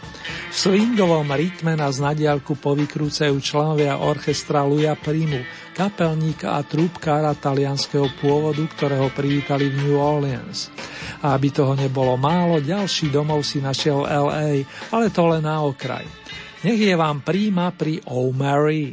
V 0.50 0.56
swingovom 0.58 1.30
rytme 1.30 1.78
nás 1.78 2.02
na 2.02 2.10
diálku 2.10 2.58
povykrúcajú 2.58 3.38
členovia 3.38 4.02
orchestra 4.02 4.66
Luja 4.66 4.98
Primu, 4.98 5.46
kapelníka 5.70 6.58
a 6.58 6.66
trúbkára 6.66 7.38
talianského 7.38 8.10
pôvodu, 8.18 8.66
ktorého 8.66 9.14
privítali 9.14 9.70
v 9.70 9.86
New 9.86 9.96
Orleans. 9.96 10.74
A 11.22 11.38
aby 11.38 11.54
toho 11.54 11.78
nebolo 11.78 12.18
málo, 12.18 12.58
ďalší 12.58 13.14
domov 13.14 13.46
si 13.46 13.62
našiel 13.62 14.04
LA, 14.04 14.66
ale 14.90 15.06
to 15.14 15.22
len 15.30 15.46
na 15.46 15.62
okraj. 15.62 16.19
Nech 16.60 16.76
je 16.76 16.92
vám 16.92 17.24
príjma 17.24 17.72
pri 17.72 18.04
Oh 18.04 18.28
Mary. 18.36 18.92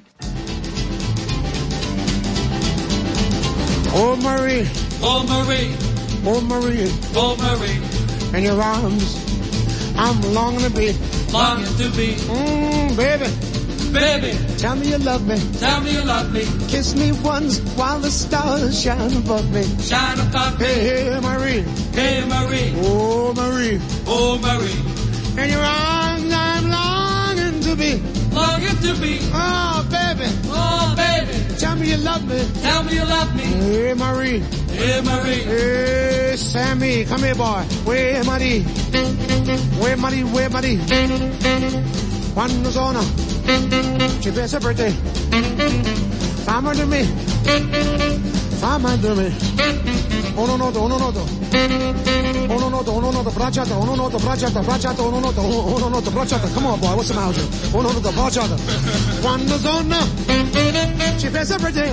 Oh 3.97 4.13
Marie, 4.21 4.61
Oh 5.01 5.25
Marie, 5.25 5.73
oh 6.21 6.37
Marie, 6.45 6.85
oh 7.17 7.33
Marie, 7.41 7.79
in 8.37 8.45
your 8.45 8.61
arms, 8.61 9.17
I'm 9.97 10.21
longing 10.37 10.61
to 10.69 10.69
be. 10.69 10.93
longing 11.33 11.65
to 11.81 11.87
be, 11.97 12.13
Mmm, 12.29 12.93
baby, 12.93 13.25
baby, 13.89 14.31
tell 14.61 14.77
me 14.77 14.93
you 14.93 15.01
love 15.01 15.25
me. 15.25 15.41
tell 15.57 15.81
me 15.81 15.97
you 15.97 16.03
love 16.05 16.29
me, 16.29 16.45
Kiss 16.69 16.93
me 16.93 17.09
once 17.25 17.57
while 17.73 17.97
the 17.97 18.11
stars 18.13 18.77
shine 18.77 19.17
above 19.17 19.49
me. 19.49 19.65
shine 19.81 20.19
above 20.21 20.61
me, 20.61 20.67
Hey, 20.69 21.09
hey, 21.09 21.17
Marie, 21.17 21.65
hey 21.97 22.21
Marie, 22.29 22.69
oh 22.85 23.33
Marie, 23.33 23.81
oh 24.05 24.37
Marie, 24.37 24.77
in 25.41 25.49
your 25.49 25.63
arms, 25.65 26.26
longing 28.37 28.77
to 28.85 28.93
be, 29.01 29.19
Oh, 29.33 29.85
baby, 29.89 30.27
oh 30.49 30.93
baby, 30.95 31.33
tell 31.57 31.75
me 31.75 31.89
you 31.91 31.97
love 31.97 32.23
me. 32.27 32.39
tell 32.61 32.83
me 32.83 32.93
you 32.93 33.05
love 33.05 33.33
me, 33.35 33.43
Hey, 33.43 33.93
Marie, 33.93 34.39
hey 34.77 35.01
Marie, 35.01 35.43
hey, 35.43 36.35
Sammy, 36.37 37.05
come 37.05 37.23
here, 37.23 37.35
boy. 37.35 37.63
Where 37.83 38.23
Marie? 38.23 38.61
Where 39.81 39.97
Marie? 39.97 40.23
Where 40.23 40.49
Marie? 40.49 40.79
Quando 42.33 42.69
sono? 42.71 43.01
Ci 44.21 44.29
pensa 44.31 44.59
per 44.59 44.75
te. 44.75 44.93
Fammi 46.45 46.75
di 46.75 46.85
me. 46.85 48.36
Ah, 48.61 48.75
Amandeme. 48.75 49.31
Ono 50.35 50.55
noto, 50.55 50.81
ono 50.81 50.97
noto. 50.97 51.25
Ono 52.49 52.69
noto, 52.69 52.91
ono 52.91 53.11
noto, 53.11 53.29
brachata, 53.31 53.75
ono 53.75 53.95
noto, 53.95 54.17
brachata, 54.17 54.61
brachata, 54.61 55.01
ono 55.01 55.19
noto, 55.19 55.41
ono 55.41 55.87
noto, 55.89 56.11
brachata. 56.11 56.47
Come 56.53 56.67
on, 56.67 56.79
boy, 56.79 56.95
what's 56.95 57.07
the 57.09 57.13
matter 57.15 57.27
with 57.41 57.71
you? 57.71 57.79
Ono 57.79 57.91
noto, 57.91 58.11
brachata. 58.11 58.55
Quando 59.21 59.57
zona, 59.59 59.97
ci 61.17 61.29
pensa 61.29 61.57
per 61.57 61.71
te. 61.71 61.91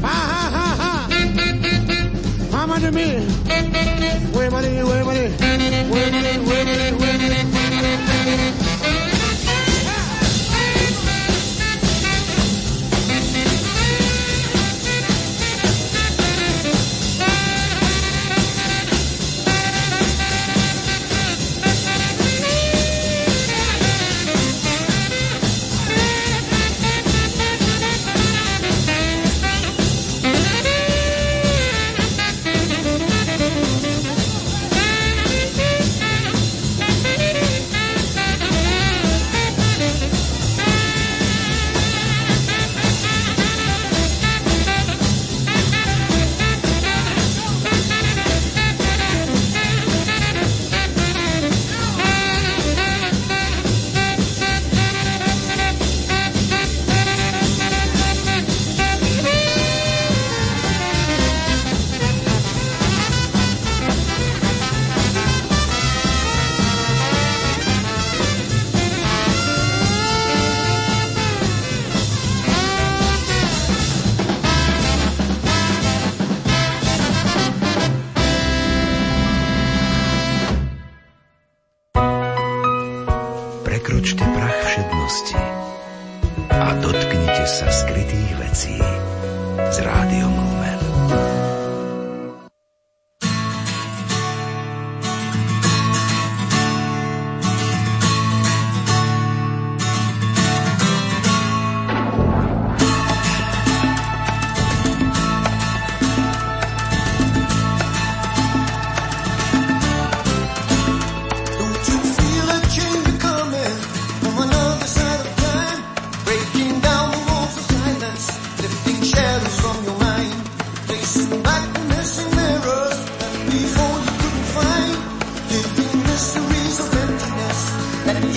Ah, 0.00 0.08
ah, 0.08 0.50
ah, 0.52 0.76
ah. 0.78 2.62
Amandeme. 2.62 3.24
Uemani, 4.32 4.80
uemani, 4.82 5.32
uemani, 5.32 5.88
uemani, 5.90 6.92
uemani. 6.98 8.71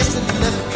kiss 0.06 0.16
and 0.18 0.40
left 0.40 0.75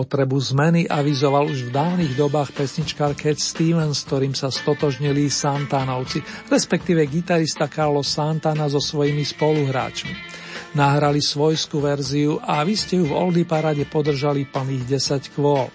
potrebu 0.00 0.40
zmeny 0.40 0.88
avizoval 0.88 1.52
už 1.52 1.68
v 1.68 1.76
dávnych 1.76 2.16
dobách 2.16 2.56
pesničkár 2.56 3.12
Cat 3.12 3.36
Stevens, 3.36 4.00
s 4.00 4.08
ktorým 4.08 4.32
sa 4.32 4.48
stotožnili 4.48 5.28
Santanovci, 5.28 6.24
respektíve 6.48 7.04
gitarista 7.04 7.68
Carlos 7.68 8.08
Santana 8.08 8.64
so 8.72 8.80
svojimi 8.80 9.20
spoluhráčmi. 9.20 10.16
Nahrali 10.72 11.20
svojskú 11.20 11.84
verziu 11.84 12.40
a 12.40 12.64
vy 12.64 12.80
ste 12.80 13.04
ju 13.04 13.12
v 13.12 13.16
Oldy 13.18 13.44
Parade 13.44 13.84
podržali 13.84 14.48
plných 14.48 14.88
10 14.88 15.36
kvôl. 15.36 15.68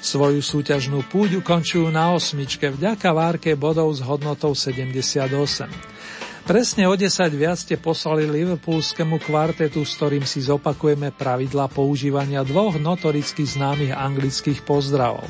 Svoju 0.00 0.40
súťažnú 0.40 1.04
púť 1.04 1.44
ukončujú 1.44 1.92
na 1.92 2.16
osmičke 2.16 2.72
vďaka 2.72 3.12
várke 3.12 3.52
bodov 3.52 3.92
s 3.92 4.00
hodnotou 4.00 4.56
78. 4.56 5.97
Presne 6.48 6.88
o 6.88 6.96
10 6.96 7.12
viac 7.36 7.60
ste 7.60 7.76
poslali 7.76 8.24
liverpoolskému 8.24 9.20
kvartetu, 9.20 9.84
s 9.84 10.00
ktorým 10.00 10.24
si 10.24 10.40
zopakujeme 10.40 11.12
pravidla 11.12 11.68
používania 11.68 12.40
dvoch 12.40 12.80
notoricky 12.80 13.44
známych 13.44 13.92
anglických 13.92 14.64
pozdravov. 14.64 15.28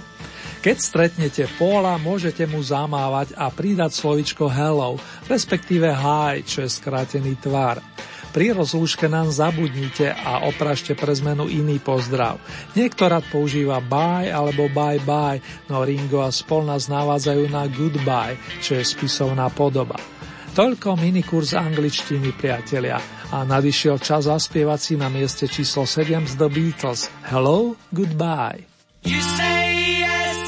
Keď 0.62 0.76
stretnete 0.78 1.50
Paula, 1.58 1.98
môžete 1.98 2.46
mu 2.46 2.62
zamávať 2.62 3.34
a 3.34 3.50
pridať 3.50 3.98
slovičko 3.98 4.46
hello, 4.46 4.94
respektíve 5.26 5.90
hi, 5.90 6.46
čo 6.46 6.62
je 6.62 6.70
skrátený 6.70 7.34
tvar. 7.42 7.82
Pri 8.30 8.54
rozlúške 8.54 9.10
nám 9.10 9.34
zabudnite 9.34 10.14
a 10.14 10.46
oprašte 10.46 10.94
pre 10.94 11.18
zmenu 11.18 11.50
iný 11.50 11.82
pozdrav. 11.82 12.38
Niektorát 12.78 13.26
používa 13.26 13.82
bye 13.82 14.30
alebo 14.30 14.70
bye 14.70 15.02
bye, 15.02 15.42
no 15.66 15.82
Ringo 15.82 16.22
a 16.22 16.30
spol 16.30 16.62
nás 16.62 16.86
navádzajú 16.86 17.50
na 17.50 17.66
goodbye, 17.66 18.38
čo 18.62 18.78
je 18.78 18.86
spisovná 18.86 19.50
podoba. 19.50 19.98
Toľko 20.58 20.98
minikurs 20.98 21.54
angličtiny, 21.54 22.34
priatelia. 22.34 22.98
A 23.30 23.46
nadišiel 23.46 24.02
čas 24.02 24.26
zaspievať 24.26 24.80
si 24.82 24.94
na 24.98 25.06
mieste 25.06 25.46
číslo 25.46 25.86
7 25.86 26.26
z 26.26 26.34
The 26.34 26.50
Beatles. 26.50 27.06
Hello, 27.30 27.78
goodbye. 27.94 28.66
You 29.06 29.22
say 29.38 30.02
yes, 30.02 30.47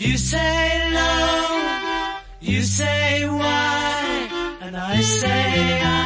You 0.00 0.16
say 0.16 0.94
low. 0.94 2.16
You 2.40 2.62
say 2.62 3.28
why. 3.28 4.56
And 4.62 4.74
I 4.74 4.98
say 5.02 5.82
I 5.82 5.99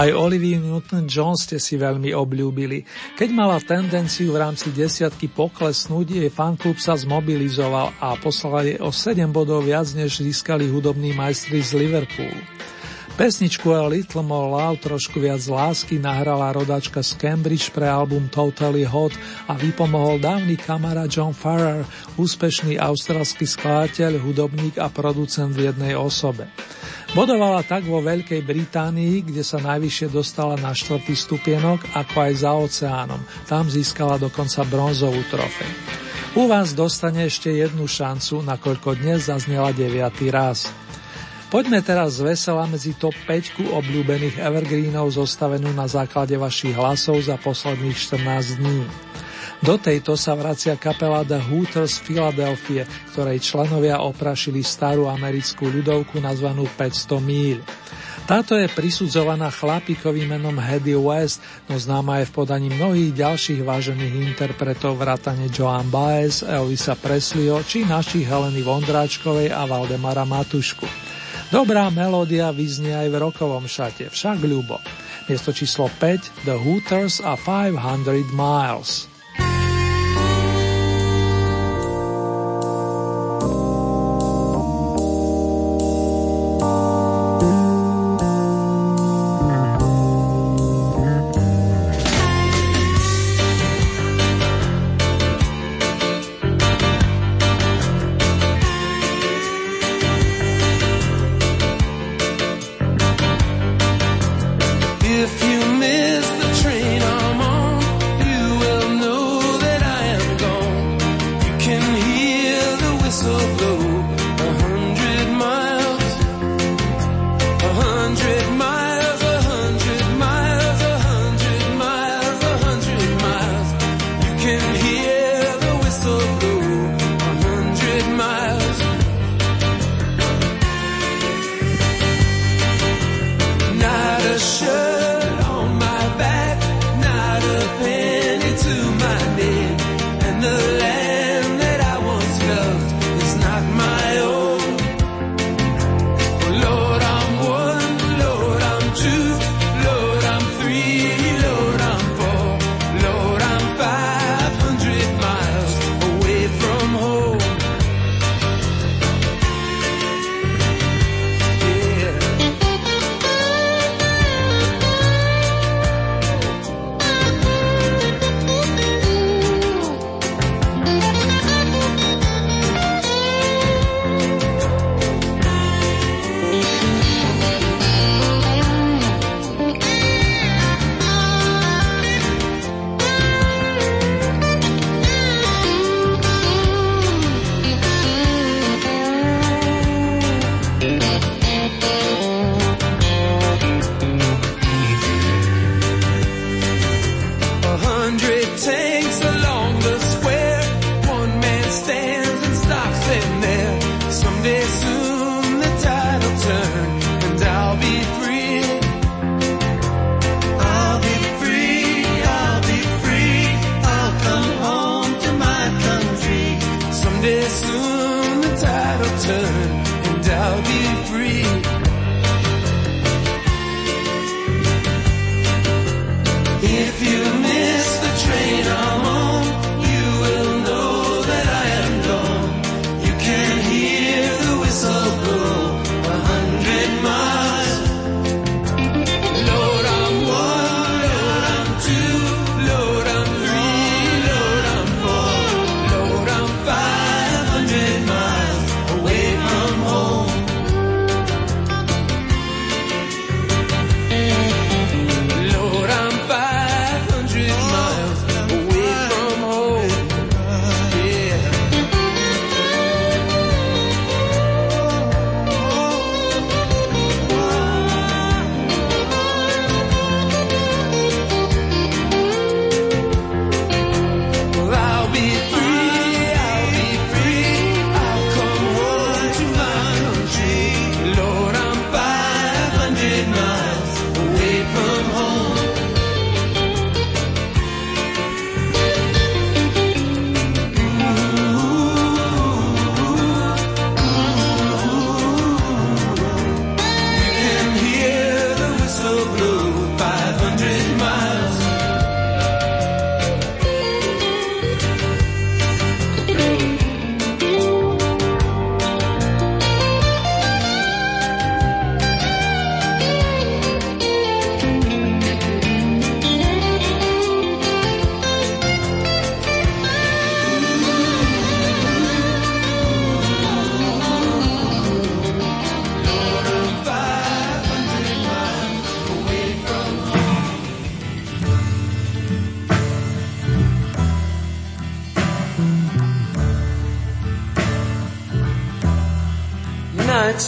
Aj 0.00 0.08
Olivia 0.16 0.56
Newton-Jones 0.56 1.44
ste 1.44 1.60
si 1.60 1.76
veľmi 1.76 2.16
obľúbili. 2.16 2.88
Keď 3.20 3.28
mala 3.36 3.60
tendenciu 3.60 4.32
v 4.32 4.40
rámci 4.40 4.72
desiatky 4.72 5.28
poklesnúť, 5.28 6.24
jej 6.24 6.30
fanklub 6.32 6.80
sa 6.80 6.96
zmobilizoval 6.96 7.92
a 8.00 8.16
poslal 8.16 8.64
jej 8.64 8.78
o 8.80 8.88
7 8.88 9.28
bodov 9.28 9.68
viac, 9.68 9.92
než 9.92 10.24
získali 10.24 10.72
hudobní 10.72 11.12
majstri 11.12 11.60
z 11.60 11.76
Liverpoolu. 11.76 12.40
Pesničku 13.20 13.68
A 13.76 13.84
Little 13.84 14.24
More 14.24 14.48
Love 14.48 14.80
trošku 14.80 15.20
viac 15.20 15.44
lásky 15.44 16.00
nahrala 16.00 16.56
rodačka 16.56 17.04
z 17.04 17.20
Cambridge 17.20 17.68
pre 17.68 17.84
album 17.84 18.32
Totally 18.32 18.88
Hot 18.88 19.12
a 19.44 19.60
vypomohol 19.60 20.16
dávny 20.16 20.56
kamarát 20.56 21.04
John 21.04 21.36
Farrer, 21.36 21.84
úspešný 22.16 22.80
australský 22.80 23.44
skladateľ, 23.44 24.24
hudobník 24.24 24.80
a 24.80 24.88
producent 24.88 25.52
v 25.52 25.68
jednej 25.68 26.00
osobe. 26.00 26.48
Bodovala 27.12 27.60
tak 27.60 27.84
vo 27.84 28.00
Veľkej 28.00 28.40
Británii, 28.40 29.20
kde 29.28 29.44
sa 29.44 29.60
najvyššie 29.60 30.08
dostala 30.08 30.56
na 30.56 30.72
štvrtý 30.72 31.12
stupienok, 31.12 31.92
ako 31.92 32.16
aj 32.24 32.32
za 32.40 32.52
oceánom. 32.56 33.20
Tam 33.44 33.68
získala 33.68 34.16
dokonca 34.16 34.64
bronzovú 34.64 35.20
trofej. 35.28 35.68
U 36.40 36.48
vás 36.48 36.72
dostane 36.72 37.28
ešte 37.28 37.52
jednu 37.52 37.84
šancu, 37.84 38.40
nakoľko 38.48 38.96
dnes 38.96 39.28
zaznela 39.28 39.76
deviatý 39.76 40.32
raz. 40.32 40.72
Poďme 41.50 41.82
teraz 41.82 42.22
z 42.22 42.30
vesela 42.30 42.62
medzi 42.70 42.94
top 42.94 43.10
5 43.26 43.74
obľúbených 43.74 44.38
evergreenov 44.38 45.10
zostavenú 45.10 45.74
na 45.74 45.90
základe 45.90 46.38
vašich 46.38 46.78
hlasov 46.78 47.26
za 47.26 47.34
posledných 47.42 47.98
14 47.98 48.62
dní. 48.62 48.86
Do 49.58 49.74
tejto 49.74 50.14
sa 50.14 50.38
vracia 50.38 50.78
kapela 50.78 51.26
The 51.26 51.42
Hooters 51.42 51.98
Philadelphia, 52.06 52.86
ktorej 53.10 53.42
členovia 53.42 53.98
oprašili 53.98 54.62
starú 54.62 55.10
americkú 55.10 55.66
ľudovku 55.66 56.22
nazvanú 56.22 56.70
500 56.78 57.18
míľ. 57.18 57.58
Táto 58.30 58.54
je 58.54 58.70
prisudzovaná 58.70 59.50
chlapíkovi 59.50 60.30
menom 60.30 60.54
Hedy 60.54 60.94
West, 60.94 61.42
no 61.66 61.74
známa 61.74 62.22
je 62.22 62.30
v 62.30 62.34
podaní 62.46 62.70
mnohých 62.70 63.10
ďalších 63.10 63.66
vážených 63.66 64.14
interpretov 64.22 65.02
vrátane 65.02 65.50
Joan 65.50 65.90
Baez, 65.90 66.46
Elvisa 66.46 66.94
Presleyho 66.94 67.58
či 67.66 67.82
našich 67.82 68.22
Heleny 68.22 68.62
Vondráčkovej 68.62 69.50
a 69.50 69.66
Valdemara 69.66 70.22
Matušku. 70.22 71.09
Dobrá 71.50 71.90
melódia 71.90 72.54
vyznie 72.54 72.94
aj 72.94 73.10
v 73.10 73.16
rokovom 73.26 73.66
šate, 73.66 74.06
však 74.06 74.38
ľubo. 74.46 74.78
Miesto 75.26 75.50
číslo 75.50 75.90
5 75.98 76.46
The 76.46 76.54
Hooters 76.54 77.18
a 77.26 77.34
500 77.34 78.30
Miles. 78.30 79.09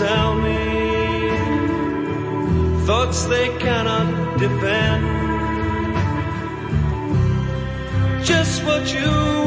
tell 0.00 0.34
me 0.34 1.28
thoughts 2.86 3.24
they 3.24 3.48
cannot 3.58 4.38
defend. 4.38 5.04
Just 8.24 8.64
what 8.64 8.84
you 8.94 9.39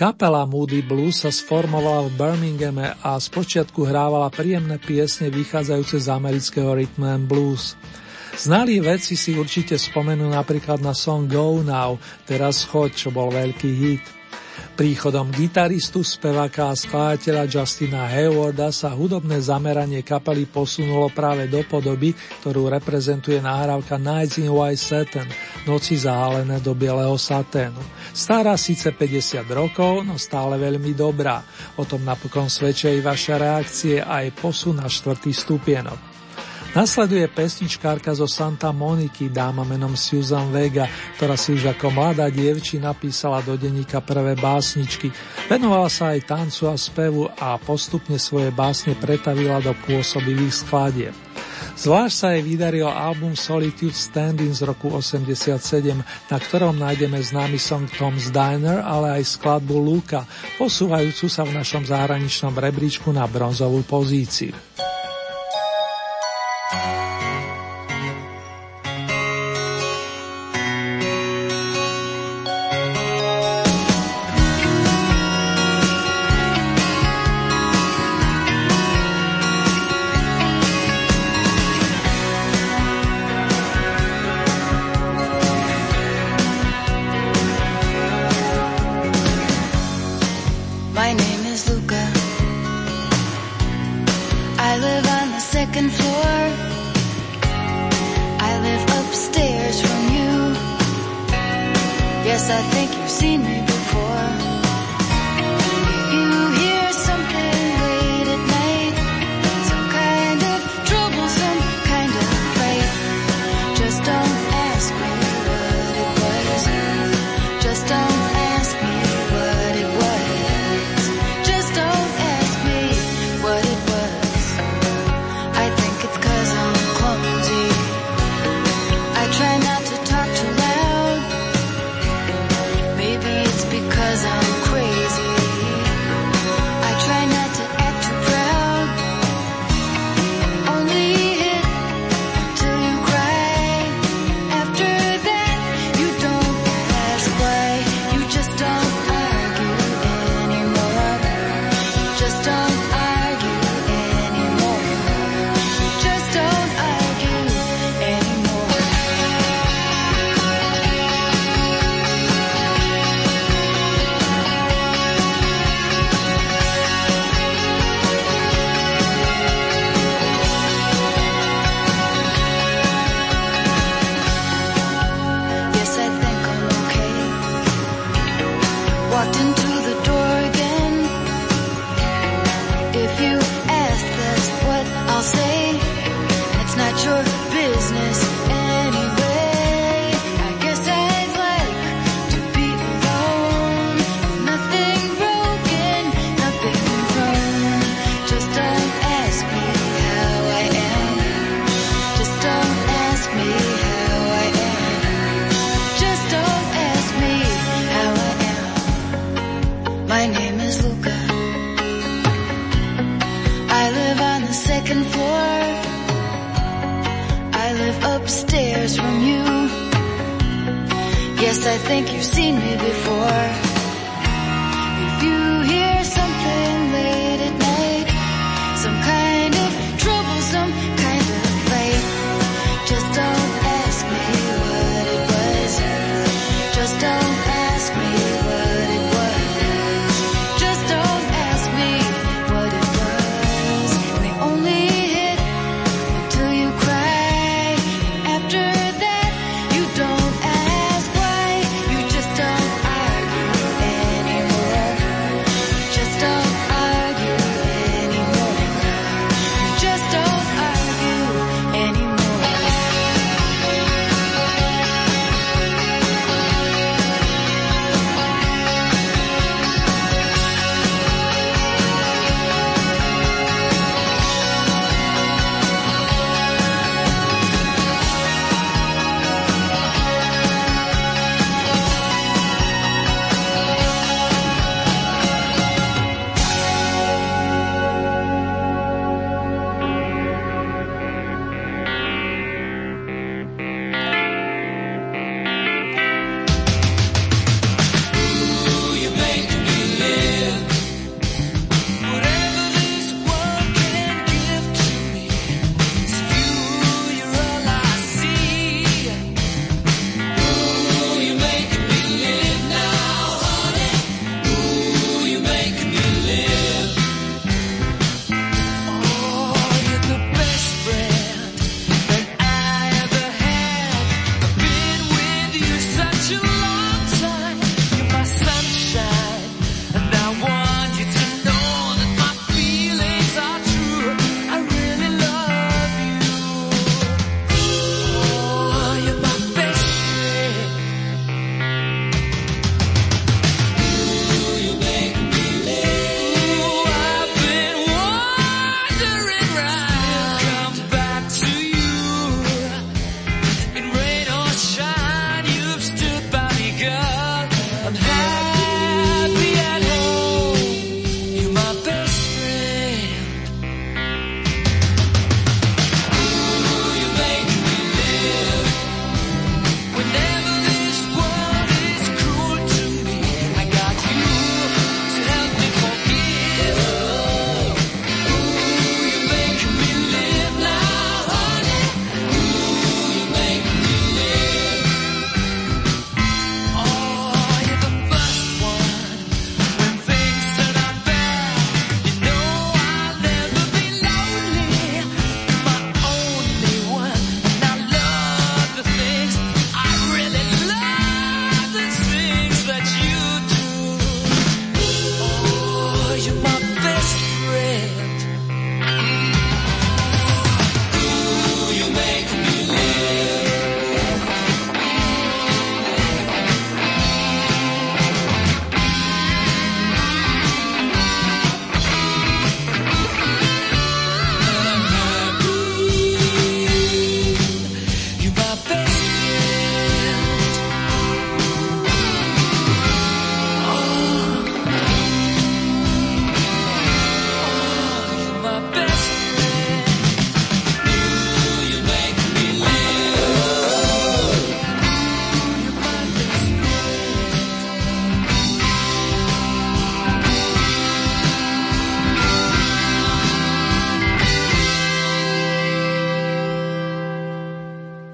Kapela 0.00 0.48
Moody 0.48 0.80
Blues 0.80 1.20
sa 1.20 1.28
sformovala 1.28 2.08
v 2.08 2.16
Birminghame 2.16 2.96
a 3.04 3.20
spočiatku 3.20 3.84
hrávala 3.84 4.32
príjemné 4.32 4.80
piesne 4.80 5.28
vychádzajúce 5.28 6.00
z 6.00 6.08
amerického 6.08 6.72
rhythm 6.72 7.04
and 7.04 7.28
blues. 7.28 7.76
Znalí 8.32 8.80
vedci 8.80 9.12
si 9.12 9.36
určite 9.36 9.76
spomenú 9.76 10.24
napríklad 10.32 10.80
na 10.80 10.96
song 10.96 11.28
Go 11.28 11.60
Now, 11.60 12.00
teraz 12.24 12.64
choď, 12.64 12.96
čo 12.96 13.08
bol 13.12 13.28
veľký 13.28 13.70
hit. 13.76 14.19
Príchodom 14.80 15.28
gitaristu, 15.28 16.00
speváka 16.00 16.72
a 16.72 16.72
skladateľa 16.72 17.44
Justina 17.52 18.08
Haywarda 18.08 18.72
sa 18.72 18.96
hudobné 18.96 19.36
zameranie 19.36 20.00
kapely 20.00 20.48
posunulo 20.48 21.12
práve 21.12 21.52
do 21.52 21.60
podoby, 21.68 22.16
ktorú 22.40 22.72
reprezentuje 22.72 23.44
nahrávka 23.44 24.00
Nights 24.00 24.40
in 24.40 24.48
White 24.48 24.80
Satin, 24.80 25.28
noci 25.68 26.00
zahalené 26.00 26.64
do 26.64 26.72
bieleho 26.72 27.12
saténu. 27.20 27.76
Stará 28.16 28.56
síce 28.56 28.88
50 28.96 29.44
rokov, 29.52 30.00
no 30.00 30.16
stále 30.16 30.56
veľmi 30.56 30.96
dobrá. 30.96 31.44
O 31.76 31.84
tom 31.84 32.00
napokon 32.00 32.48
svedčia 32.48 32.88
i 32.88 33.04
vaše 33.04 33.36
reakcie 33.36 34.00
aj 34.00 34.32
posun 34.32 34.80
na 34.80 34.88
štvrtý 34.88 35.28
stupienok. 35.28 36.09
Nasleduje 36.70 37.26
pesničkárka 37.26 38.14
zo 38.14 38.30
Santa 38.30 38.70
Moniky, 38.70 39.26
dáma 39.26 39.66
menom 39.66 39.98
Susan 39.98 40.54
Vega, 40.54 40.86
ktorá 41.18 41.34
si 41.34 41.50
už 41.58 41.74
ako 41.74 41.90
mladá 41.90 42.30
dievči 42.30 42.78
napísala 42.78 43.42
do 43.42 43.58
denníka 43.58 43.98
prvé 43.98 44.38
básničky. 44.38 45.10
Venovala 45.50 45.90
sa 45.90 46.14
aj 46.14 46.30
tancu 46.30 46.70
a 46.70 46.78
spevu 46.78 47.26
a 47.26 47.58
postupne 47.58 48.22
svoje 48.22 48.54
básne 48.54 48.94
pretavila 48.94 49.58
do 49.58 49.74
pôsobivých 49.82 50.54
skladieb. 50.62 51.14
Zvlášť 51.74 52.14
sa 52.14 52.38
jej 52.38 52.42
vydaril 52.46 52.86
album 52.86 53.34
Solitude 53.34 53.98
Standing 53.98 54.54
z 54.54 54.62
roku 54.62 54.94
87, 54.94 55.50
na 56.30 56.38
ktorom 56.38 56.78
nájdeme 56.78 57.18
známy 57.18 57.58
song 57.58 57.90
Tom's 57.90 58.30
Diner, 58.30 58.78
ale 58.78 59.18
aj 59.18 59.42
skladbu 59.42 59.74
Luka, 59.74 60.22
posúvajúcu 60.54 61.26
sa 61.26 61.42
v 61.42 61.50
našom 61.50 61.82
zahraničnom 61.82 62.54
rebríčku 62.54 63.10
na 63.10 63.26
bronzovú 63.26 63.82
pozíciu. 63.82 64.54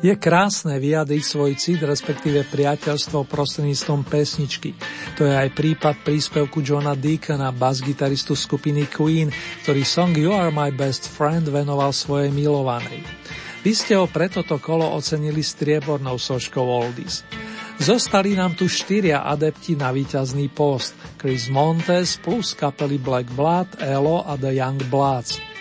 Je 0.06 0.14
krásne 0.14 0.78
vyjadriť 0.78 1.18
svoj 1.18 1.58
cit, 1.58 1.82
respektíve 1.82 2.46
priateľstvo 2.46 3.26
prostredníctvom 3.26 4.06
pesničky. 4.06 4.78
To 5.18 5.26
je 5.26 5.34
aj 5.34 5.50
prípad 5.50 6.06
príspevku 6.06 6.62
Johna 6.62 6.94
Deacona, 6.94 7.50
bas-gitaristu 7.50 8.38
skupiny 8.38 8.86
Queen, 8.86 9.34
ktorý 9.66 9.82
song 9.82 10.14
You 10.14 10.30
Are 10.30 10.54
My 10.54 10.70
Best 10.70 11.10
Friend 11.10 11.42
venoval 11.50 11.90
svojej 11.90 12.30
milovanej. 12.30 13.02
Vy 13.66 13.72
ste 13.74 13.98
ho 13.98 14.06
pre 14.06 14.30
toto 14.30 14.62
kolo 14.62 14.86
ocenili 14.94 15.42
striebornou 15.42 16.22
soškou 16.22 16.62
Oldies. 16.62 17.26
Zostali 17.82 18.38
nám 18.38 18.54
tu 18.54 18.70
štyria 18.70 19.26
adepti 19.26 19.74
na 19.74 19.90
víťazný 19.90 20.54
post. 20.54 20.94
Chris 21.18 21.50
Montes 21.50 22.14
plus 22.22 22.54
kapely 22.54 23.02
Black 23.02 23.26
Blood, 23.34 23.82
Elo 23.82 24.22
a 24.22 24.38
The 24.38 24.54
Young 24.54 24.86
Bloods. 24.86 25.55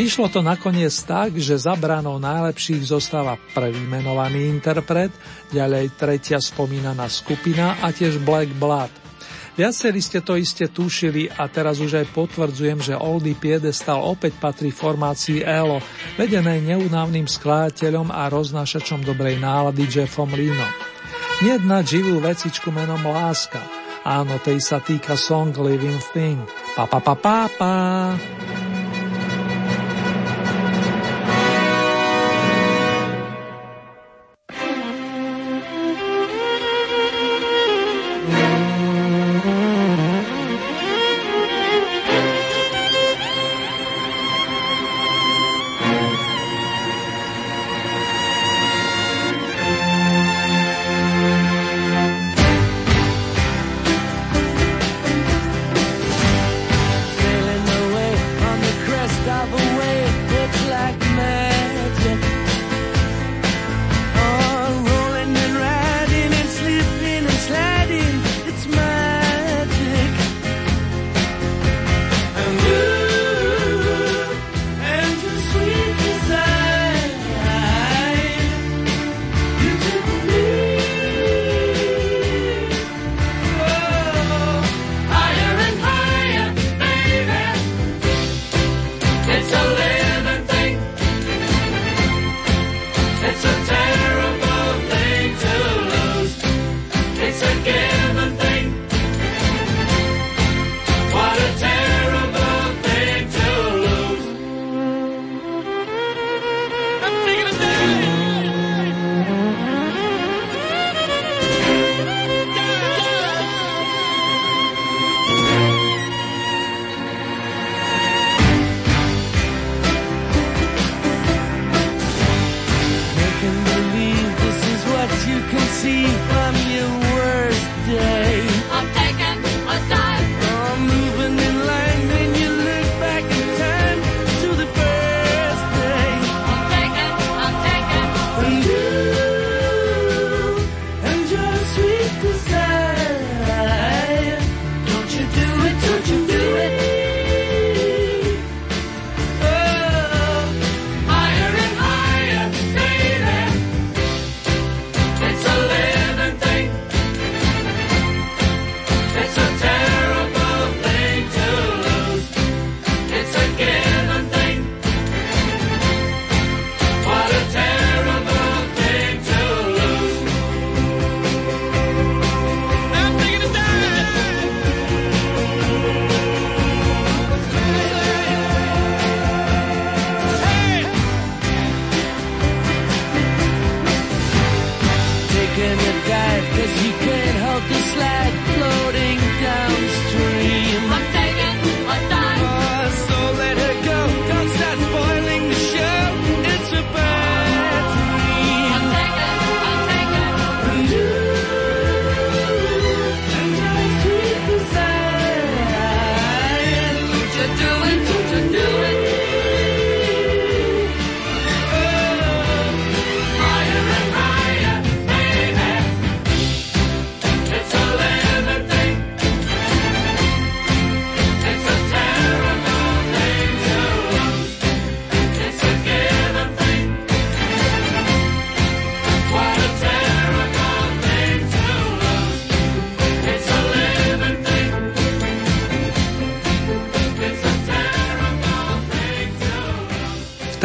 Vyšlo 0.00 0.32
to 0.32 0.40
nakoniec 0.40 0.96
tak, 1.04 1.36
že 1.36 1.60
za 1.60 1.76
branou 1.76 2.16
najlepších 2.16 2.88
zostáva 2.88 3.36
prvý 3.52 3.84
menovaný 3.84 4.48
interpret, 4.48 5.12
ďalej 5.52 5.92
tretia 5.92 6.40
spomínaná 6.40 7.04
skupina 7.12 7.76
a 7.84 7.92
tiež 7.92 8.16
Black 8.24 8.48
Blood. 8.56 8.88
Viacerí 9.60 10.00
ste 10.00 10.24
to 10.24 10.40
iste 10.40 10.72
tušili 10.72 11.28
a 11.36 11.44
teraz 11.52 11.84
už 11.84 12.00
aj 12.00 12.16
potvrdzujem, 12.16 12.80
že 12.80 12.96
Oldie 12.96 13.36
Piedestal 13.36 14.00
opäť 14.00 14.40
patrí 14.40 14.72
formácii 14.72 15.44
ELO, 15.44 15.84
vedenej 16.16 16.64
neunávnym 16.64 17.28
skladateľom 17.28 18.08
a 18.08 18.32
roznášačom 18.32 19.04
dobrej 19.04 19.36
nálady 19.36 19.84
Jeffom 19.84 20.32
Linom. 20.32 20.72
Nednať 21.44 21.84
živú 22.00 22.24
vecičku 22.24 22.72
menom 22.72 23.04
Láska. 23.04 23.60
Áno, 24.08 24.40
tej 24.40 24.64
sa 24.64 24.80
týka 24.80 25.12
song 25.12 25.52
Living 25.60 26.00
Thing. 26.16 26.40
Pa 26.72 26.88
pa 26.88 27.04
pa 27.04 27.12
pa 27.12 27.52
pa. 27.52 27.74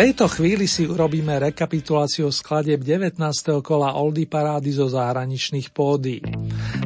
Tejto 0.05 0.29
chvíli 0.29 0.69
si 0.69 0.85
urobíme 0.85 1.33
rekapituláciu 1.49 2.29
skladeb 2.29 2.77
19. 2.77 3.17
kola 3.65 3.97
Oldie 3.97 4.29
parády 4.29 4.69
zo 4.69 4.85
zahraničných 4.85 5.73
pódií. 5.73 6.21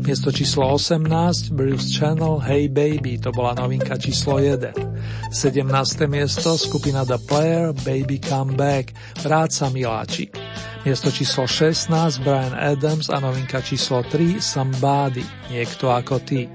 Miesto 0.07 0.31
číslo 0.31 0.63
18 0.79 1.51
Bruce 1.51 1.99
Channel 1.99 2.39
Hey 2.39 2.71
Baby, 2.71 3.19
to 3.19 3.35
bola 3.35 3.59
novinka 3.59 3.99
číslo 3.99 4.39
1. 4.39 5.35
17. 5.35 5.67
miesto 6.07 6.55
skupina 6.55 7.03
The 7.03 7.19
Player 7.19 7.75
Baby 7.83 8.23
Come 8.23 8.55
Back, 8.55 8.95
Vráca 9.19 9.67
miláčik. 9.67 10.39
Miesto 10.87 11.11
číslo 11.11 11.43
16 11.43 12.23
Brian 12.23 12.55
Adams 12.55 13.11
a 13.11 13.19
novinka 13.19 13.59
číslo 13.59 13.99
3 14.07 14.39
Somebody, 14.39 15.27
Niekto 15.51 15.91
ako 15.91 16.23
ty. 16.23 16.47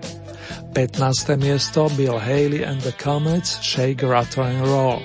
15. 0.72 1.36
miesto 1.36 1.92
Bill 1.92 2.16
Haley 2.16 2.64
and 2.64 2.80
the 2.80 2.96
Comets 2.96 3.60
Shake, 3.60 4.00
Rattle 4.00 4.48
and 4.48 4.64
Roll. 4.64 5.04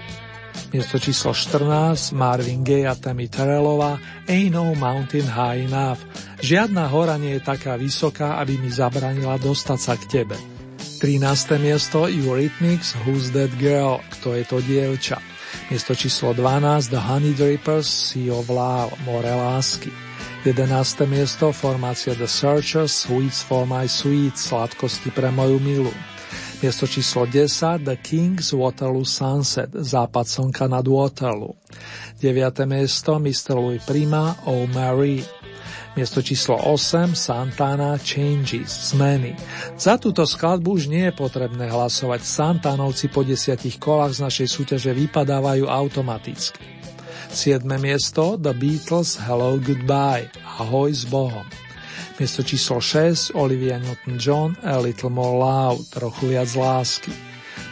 Miesto 0.70 1.02
číslo 1.02 1.34
14 1.34 2.14
Marvin 2.14 2.62
Gaye 2.62 2.86
a 2.86 2.94
Tammy 2.94 3.26
Terrellova 3.26 3.98
Ain't 4.30 4.54
No 4.54 4.70
Mountain 4.78 5.26
High 5.26 5.66
Enough. 5.66 5.98
Žiadna 6.46 6.86
hora 6.94 7.18
nie 7.18 7.38
je 7.38 7.42
taká 7.42 7.74
vysoká, 7.74 8.38
aby 8.38 8.62
mi 8.62 8.70
zabranila 8.70 9.42
dostať 9.42 9.80
sa 9.82 9.98
k 9.98 10.06
tebe. 10.06 10.38
13. 11.02 11.58
miesto 11.58 12.06
Eurythmics 12.06 12.94
Who's 13.02 13.34
That 13.34 13.50
Girl? 13.58 13.98
Kto 14.14 14.38
je 14.38 14.44
to 14.46 14.62
dievča? 14.62 15.18
Miesto 15.74 15.98
číslo 15.98 16.38
12 16.38 16.94
The 16.94 17.02
Honey 17.02 17.34
Drippers 17.34 17.90
Sea 17.90 18.30
of 18.30 18.46
Love 18.54 18.94
More 19.10 19.26
lásky. 19.26 19.90
11. 20.46 20.70
miesto 21.10 21.50
formácia 21.50 22.14
The 22.14 22.30
Searchers 22.30 22.94
Sweets 22.94 23.42
for 23.42 23.66
my 23.66 23.90
sweet 23.90 24.38
Sladkosti 24.38 25.10
pre 25.10 25.34
moju 25.34 25.58
milu. 25.60 25.94
Miesto 26.60 26.92
číslo 26.92 27.24
10 27.24 27.88
The 27.88 27.96
Kings 27.96 28.52
Waterloo 28.52 29.08
Sunset 29.08 29.72
Západ 29.72 30.28
slnka 30.28 30.68
nad 30.68 30.84
Waterloo. 30.84 31.56
9. 32.20 32.68
miesto 32.68 33.16
Mr. 33.16 33.56
Louis 33.56 33.80
Prima 33.80 34.36
Oh 34.44 34.68
Mary. 34.68 35.24
Miesto 35.96 36.20
číslo 36.20 36.60
8 36.60 37.16
Santana 37.16 37.96
Changes 37.96 38.92
Zmeny. 38.92 39.40
Za 39.80 39.96
túto 39.96 40.28
skladbu 40.28 40.76
už 40.76 40.92
nie 40.92 41.08
je 41.08 41.16
potrebné 41.16 41.72
hlasovať. 41.72 42.28
Santanovci 42.28 43.08
po 43.08 43.24
desiatich 43.24 43.80
kolách 43.80 44.20
z 44.20 44.28
našej 44.28 44.48
súťaže 44.52 44.92
vypadávajú 44.92 45.64
automaticky. 45.64 46.60
7. 47.32 47.64
miesto 47.80 48.36
The 48.36 48.52
Beatles 48.52 49.16
Hello 49.16 49.56
Goodbye 49.56 50.28
Ahoj 50.60 50.92
s 50.92 51.08
Bohom. 51.08 51.48
Miesto 52.20 52.44
číslo 52.44 52.84
6 52.84 53.32
Olivia 53.32 53.80
Newton-John 53.80 54.60
A 54.68 54.76
Little 54.84 55.08
More 55.08 55.40
Love, 55.40 55.88
trochu 55.88 56.36
viac 56.36 56.52
lásky. 56.52 57.16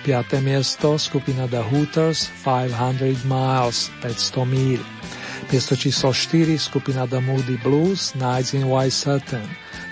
5. 0.07 0.39
miesto 0.39 0.95
skupina 0.95 1.51
The 1.51 1.59
Hooters 1.67 2.31
500 2.47 3.27
Miles, 3.27 3.91
500 3.99 4.47
míl. 4.47 4.79
Miesto 5.51 5.75
číslo 5.75 6.15
4 6.15 6.55
skupina 6.55 7.03
The 7.03 7.19
Moody 7.19 7.59
Blues 7.59 8.15
Nights 8.15 8.55
in 8.55 8.63
White 8.71 8.95
Satin, 8.95 9.43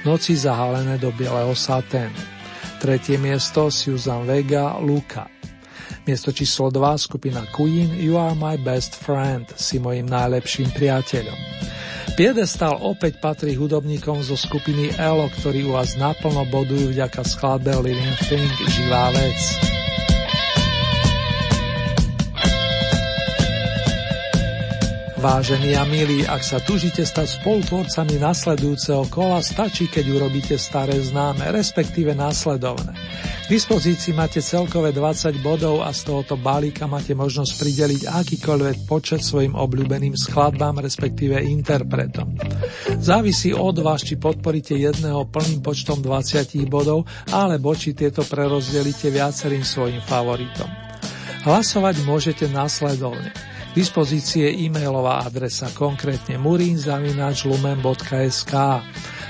noci 0.07 0.39
zahalené 0.39 1.03
do 1.03 1.11
bieleho 1.11 1.51
saténu. 1.51 2.15
Tretie 2.79 3.19
miesto 3.19 3.67
Susan 3.67 4.23
Vega 4.23 4.79
Luka. 4.79 5.27
Miesto 6.07 6.31
číslo 6.31 6.71
2 6.71 6.95
skupina 6.95 7.43
Queen 7.51 7.91
You 7.91 8.15
Are 8.15 8.31
My 8.39 8.55
Best 8.55 8.95
Friend, 9.03 9.43
si 9.59 9.83
mojim 9.83 10.07
najlepším 10.07 10.71
priateľom. 10.71 11.39
Piedestal 12.13 12.77
opäť 12.85 13.17
patrí 13.17 13.57
hudobníkom 13.57 14.21
zo 14.21 14.37
skupiny 14.37 14.93
ELO, 15.01 15.25
ktorí 15.41 15.65
u 15.65 15.73
vás 15.73 15.97
naplno 15.97 16.45
bodujú 16.45 16.93
vďaka 16.93 17.25
skladbe 17.25 17.73
Living 17.81 18.19
Thing, 18.29 18.53
živá 18.69 19.09
vec. 19.09 19.74
Vážení 25.25 25.73
a 25.73 25.81
milí, 25.89 26.21
ak 26.21 26.45
sa 26.45 26.61
tužite 26.61 27.01
stať 27.01 27.41
spolutvorcami 27.41 28.21
nasledujúceho 28.21 29.09
kola, 29.09 29.41
stačí, 29.41 29.89
keď 29.89 30.21
urobíte 30.21 30.53
staré 30.53 31.01
známe, 31.01 31.49
respektíve 31.49 32.13
následovné. 32.13 32.93
K 32.93 33.47
dispozícii 33.49 34.13
máte 34.13 34.37
celkové 34.37 34.93
20 34.93 35.41
bodov 35.41 35.81
a 35.81 35.89
z 35.97 36.13
tohoto 36.13 36.37
balíka 36.37 36.85
máte 36.85 37.17
možnosť 37.17 37.57
prideliť 37.57 38.01
akýkoľvek 38.05 38.85
počet 38.85 39.25
svojim 39.25 39.57
obľúbeným 39.57 40.13
skladbám, 40.13 40.85
respektíve 40.85 41.41
interpretom. 41.41 42.37
Závisí 43.01 43.49
od 43.49 43.81
vás, 43.81 44.05
či 44.05 44.21
podporíte 44.21 44.77
jedného 44.77 45.25
plným 45.25 45.65
počtom 45.65 46.05
20 46.05 46.53
bodov, 46.69 47.09
alebo 47.33 47.73
či 47.73 47.97
tieto 47.97 48.21
prerozdelíte 48.21 49.09
viacerým 49.09 49.65
svojim 49.65 50.05
favoritom. 50.05 50.69
Hlasovať 51.49 52.05
môžete 52.05 52.45
následovne 52.45 53.54
dispozície 53.75 54.47
e-mailová 54.55 55.27
adresa, 55.27 55.67
konkrétne 55.75 56.39
murinzavinačlumen.sk. 56.39 58.53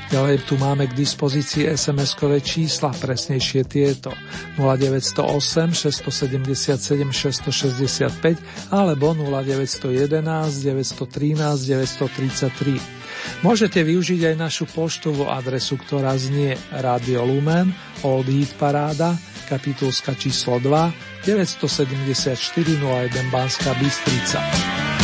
Ďalej 0.06 0.46
tu 0.46 0.54
máme 0.62 0.86
k 0.86 0.94
dispozícii 0.94 1.66
SMS-kové 1.66 2.38
čísla, 2.38 2.94
presnejšie 2.94 3.66
tieto 3.66 4.14
0908 4.62 5.74
677 5.74 7.10
665 7.10 8.70
alebo 8.70 9.18
0911 9.18 10.22
913 10.62 11.66
933. 11.66 13.06
Môžete 13.42 13.82
využiť 13.82 14.30
aj 14.30 14.36
našu 14.38 14.70
poštovú 14.70 15.26
adresu, 15.26 15.82
ktorá 15.82 16.14
znie 16.14 16.54
Radio 16.70 17.26
Lumen, 17.26 17.74
Old 18.06 18.30
Heat 18.30 18.54
Paráda, 18.62 19.18
kapitulska 19.50 20.14
číslo 20.14 20.62
2, 20.62 21.26
974 21.26 22.38
01 22.78 23.34
Banská 23.34 23.74
Bystrica. 23.82 24.95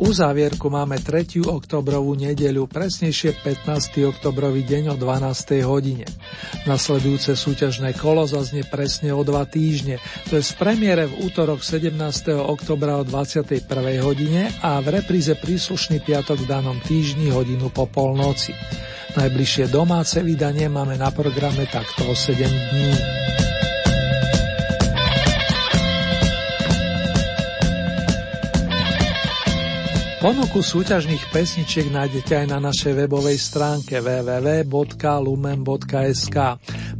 Uzávierku 0.00 0.72
máme 0.72 0.96
3. 0.96 1.44
oktobrovú 1.44 2.16
nedeľu, 2.16 2.64
presnejšie 2.72 3.36
15. 3.44 4.00
oktobrový 4.08 4.64
deň 4.64 4.92
o 4.92 4.96
12. 4.96 5.60
hodine. 5.68 6.08
Nasledujúce 6.64 7.36
súťažné 7.36 7.92
kolo 8.00 8.24
zaznie 8.24 8.64
presne 8.64 9.12
o 9.12 9.20
dva 9.20 9.44
týždne, 9.44 10.00
to 10.32 10.40
je 10.40 10.42
v 10.42 10.56
premiére 10.56 11.04
v 11.04 11.28
útorok 11.28 11.60
17. 11.60 12.00
oktobra 12.32 12.96
o 12.96 13.04
21. 13.04 13.60
hodine 14.00 14.48
a 14.64 14.80
v 14.80 15.04
repríze 15.04 15.36
príslušný 15.36 16.00
piatok 16.00 16.42
v 16.42 16.48
danom 16.48 16.80
týždni 16.80 17.28
hodinu 17.28 17.68
po 17.68 17.84
polnoci. 17.84 18.56
Najbližšie 19.20 19.68
domáce 19.68 20.24
vydanie 20.24 20.72
máme 20.72 20.96
na 20.96 21.12
programe 21.12 21.68
takto 21.68 22.08
o 22.08 22.16
7 22.16 22.40
dní. 22.40 23.39
Ponuku 30.20 30.60
súťažných 30.60 31.32
pesničiek 31.32 31.88
nájdete 31.88 32.44
aj 32.44 32.46
na 32.52 32.60
našej 32.60 32.92
webovej 32.92 33.40
stránke 33.40 34.04
www.lumen.sk. 34.04 34.76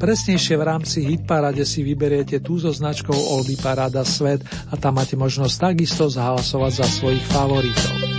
Presnejšie 0.01 0.57
v 0.57 0.65
rámci 0.65 1.05
Hitparade 1.05 1.69
si 1.69 1.85
vyberiete 1.85 2.41
tú 2.41 2.57
so 2.57 2.73
značkou 2.73 3.13
Oldy 3.13 3.61
Parada 3.61 4.09
Svet 4.09 4.41
a 4.73 4.75
tam 4.81 4.97
máte 4.97 5.21
možnosť 5.21 5.69
takisto 5.69 6.09
zahlasovať 6.09 6.73
za 6.81 6.87
svojich 6.89 7.25
favoritov. 7.29 8.10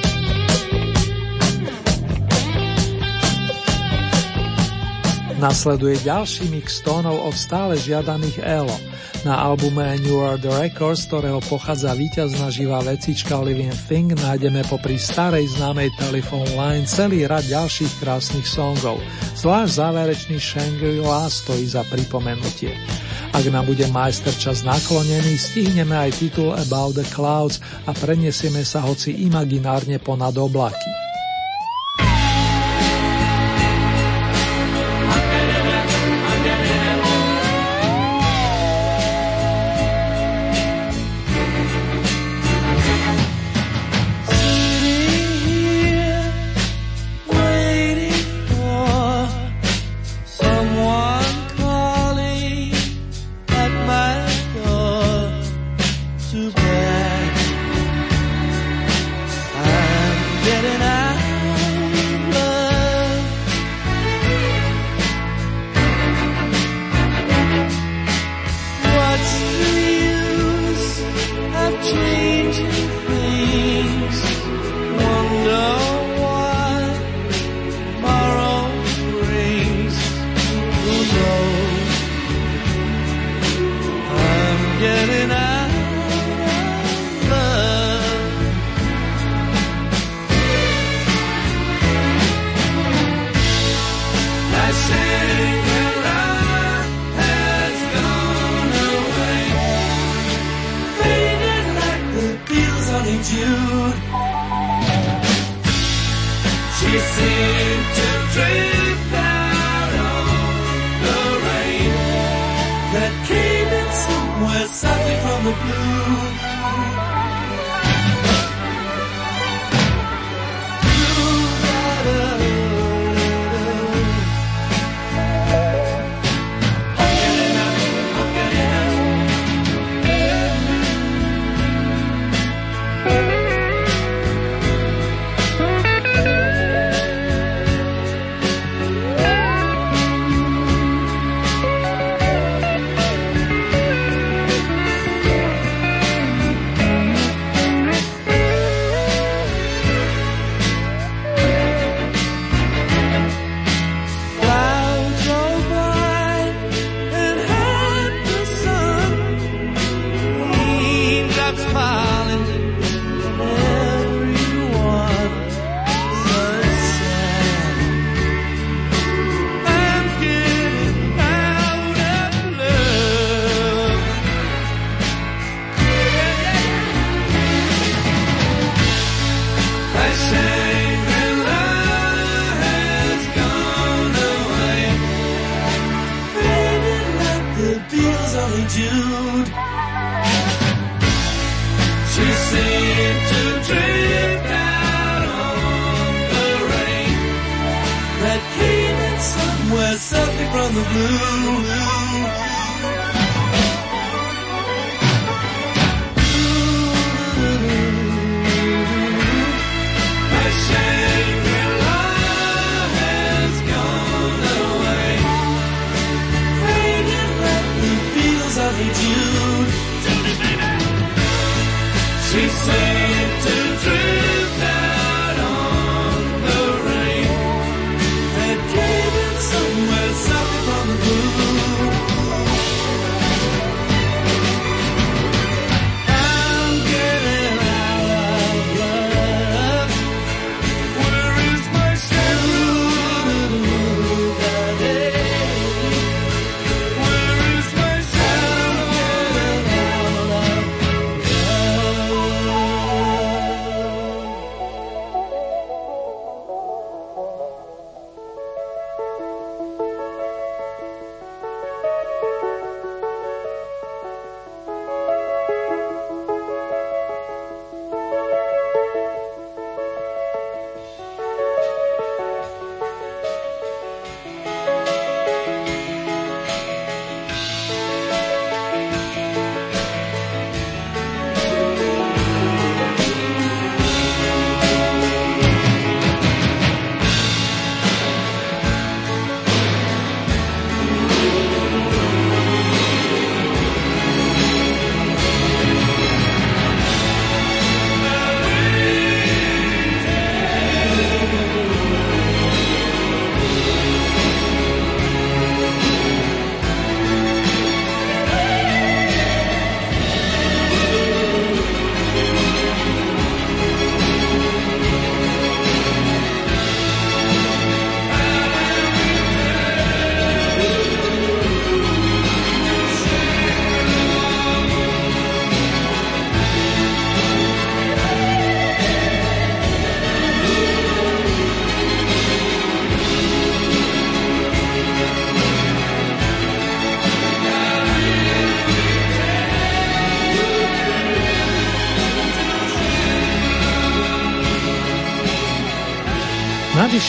Nasleduje 5.41 5.97
ďalší 6.05 6.53
mix 6.53 6.85
tónov 6.85 7.17
od 7.17 7.33
stále 7.33 7.73
žiadaných 7.73 8.45
ELO. 8.45 8.77
Na 9.25 9.41
albume 9.41 9.97
New 9.97 10.21
World 10.21 10.45
Records, 10.45 11.09
ktorého 11.09 11.41
pochádza 11.49 11.97
víťazná 11.97 12.53
živá 12.53 12.85
vecička 12.85 13.41
Living 13.41 13.73
Thing, 13.89 14.13
nájdeme 14.13 14.61
popri 14.69 15.01
starej 15.01 15.49
známej 15.57 15.89
Telephone 15.97 16.45
Line 16.53 16.85
celý 16.85 17.25
rad 17.25 17.41
ďalších 17.41 18.05
krásnych 18.05 18.45
songov. 18.45 19.01
Zvlášť 19.33 19.81
záverečný 19.81 20.37
Shangri-La 20.37 21.25
stojí 21.25 21.65
za 21.65 21.81
pripomenutie. 21.89 22.77
Ak 23.33 23.41
nám 23.49 23.65
bude 23.65 23.89
majster 23.89 24.37
čas 24.37 24.61
naklonený, 24.61 25.41
stihneme 25.41 25.97
aj 25.97 26.21
titul 26.21 26.53
About 26.53 27.01
the 27.01 27.05
Clouds 27.09 27.57
a 27.89 27.97
preniesieme 27.97 28.61
sa 28.61 28.85
hoci 28.85 29.25
imaginárne 29.25 29.97
ponad 29.97 30.37
oblaky. 30.37 31.00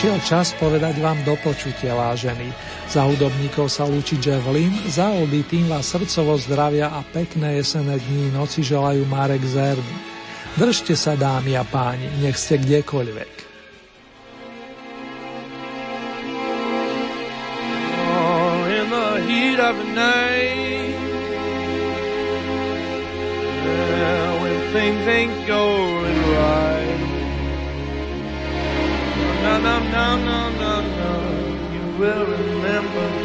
prišiel 0.03 0.27
čas 0.27 0.51
povedať 0.59 0.99
vám 0.99 1.23
do 1.23 1.39
počutia, 1.47 1.95
vážení. 1.95 2.51
Za 2.91 3.07
hudobníkov 3.07 3.71
sa 3.71 3.87
lúči 3.87 4.19
Javelin, 4.19 4.75
za 4.91 5.15
odbytým 5.15 5.71
vás 5.71 5.95
srdcovo 5.95 6.35
zdravia 6.43 6.91
a 6.91 7.07
pekné 7.07 7.63
jesené 7.63 8.03
dní 8.03 8.35
noci 8.35 8.67
želajú 8.67 9.07
Marek 9.07 9.47
Zerbu. 9.47 9.95
Držte 10.59 10.99
sa, 10.99 11.15
dámy 11.15 11.55
a 11.55 11.63
páni, 11.63 12.11
nech 12.19 12.35
ste 12.35 12.59
kdekoľvek. 12.59 13.31
Oh, 18.03 18.75
in 18.75 18.91
the 18.91 19.23
heat 19.23 19.63
of 19.63 19.79
night 19.95 20.99
yeah, 23.71 24.35
when 24.43 24.59
things 24.75 25.07
ain't 25.07 25.39
going 25.47 26.12
no, 30.17 30.51
no, 30.51 30.81
no, 30.81 31.13
you 31.73 31.99
will 31.99 32.27
remember 32.27 33.22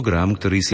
Program, 0.00 0.32
ktorý 0.32 0.64
si 0.64 0.68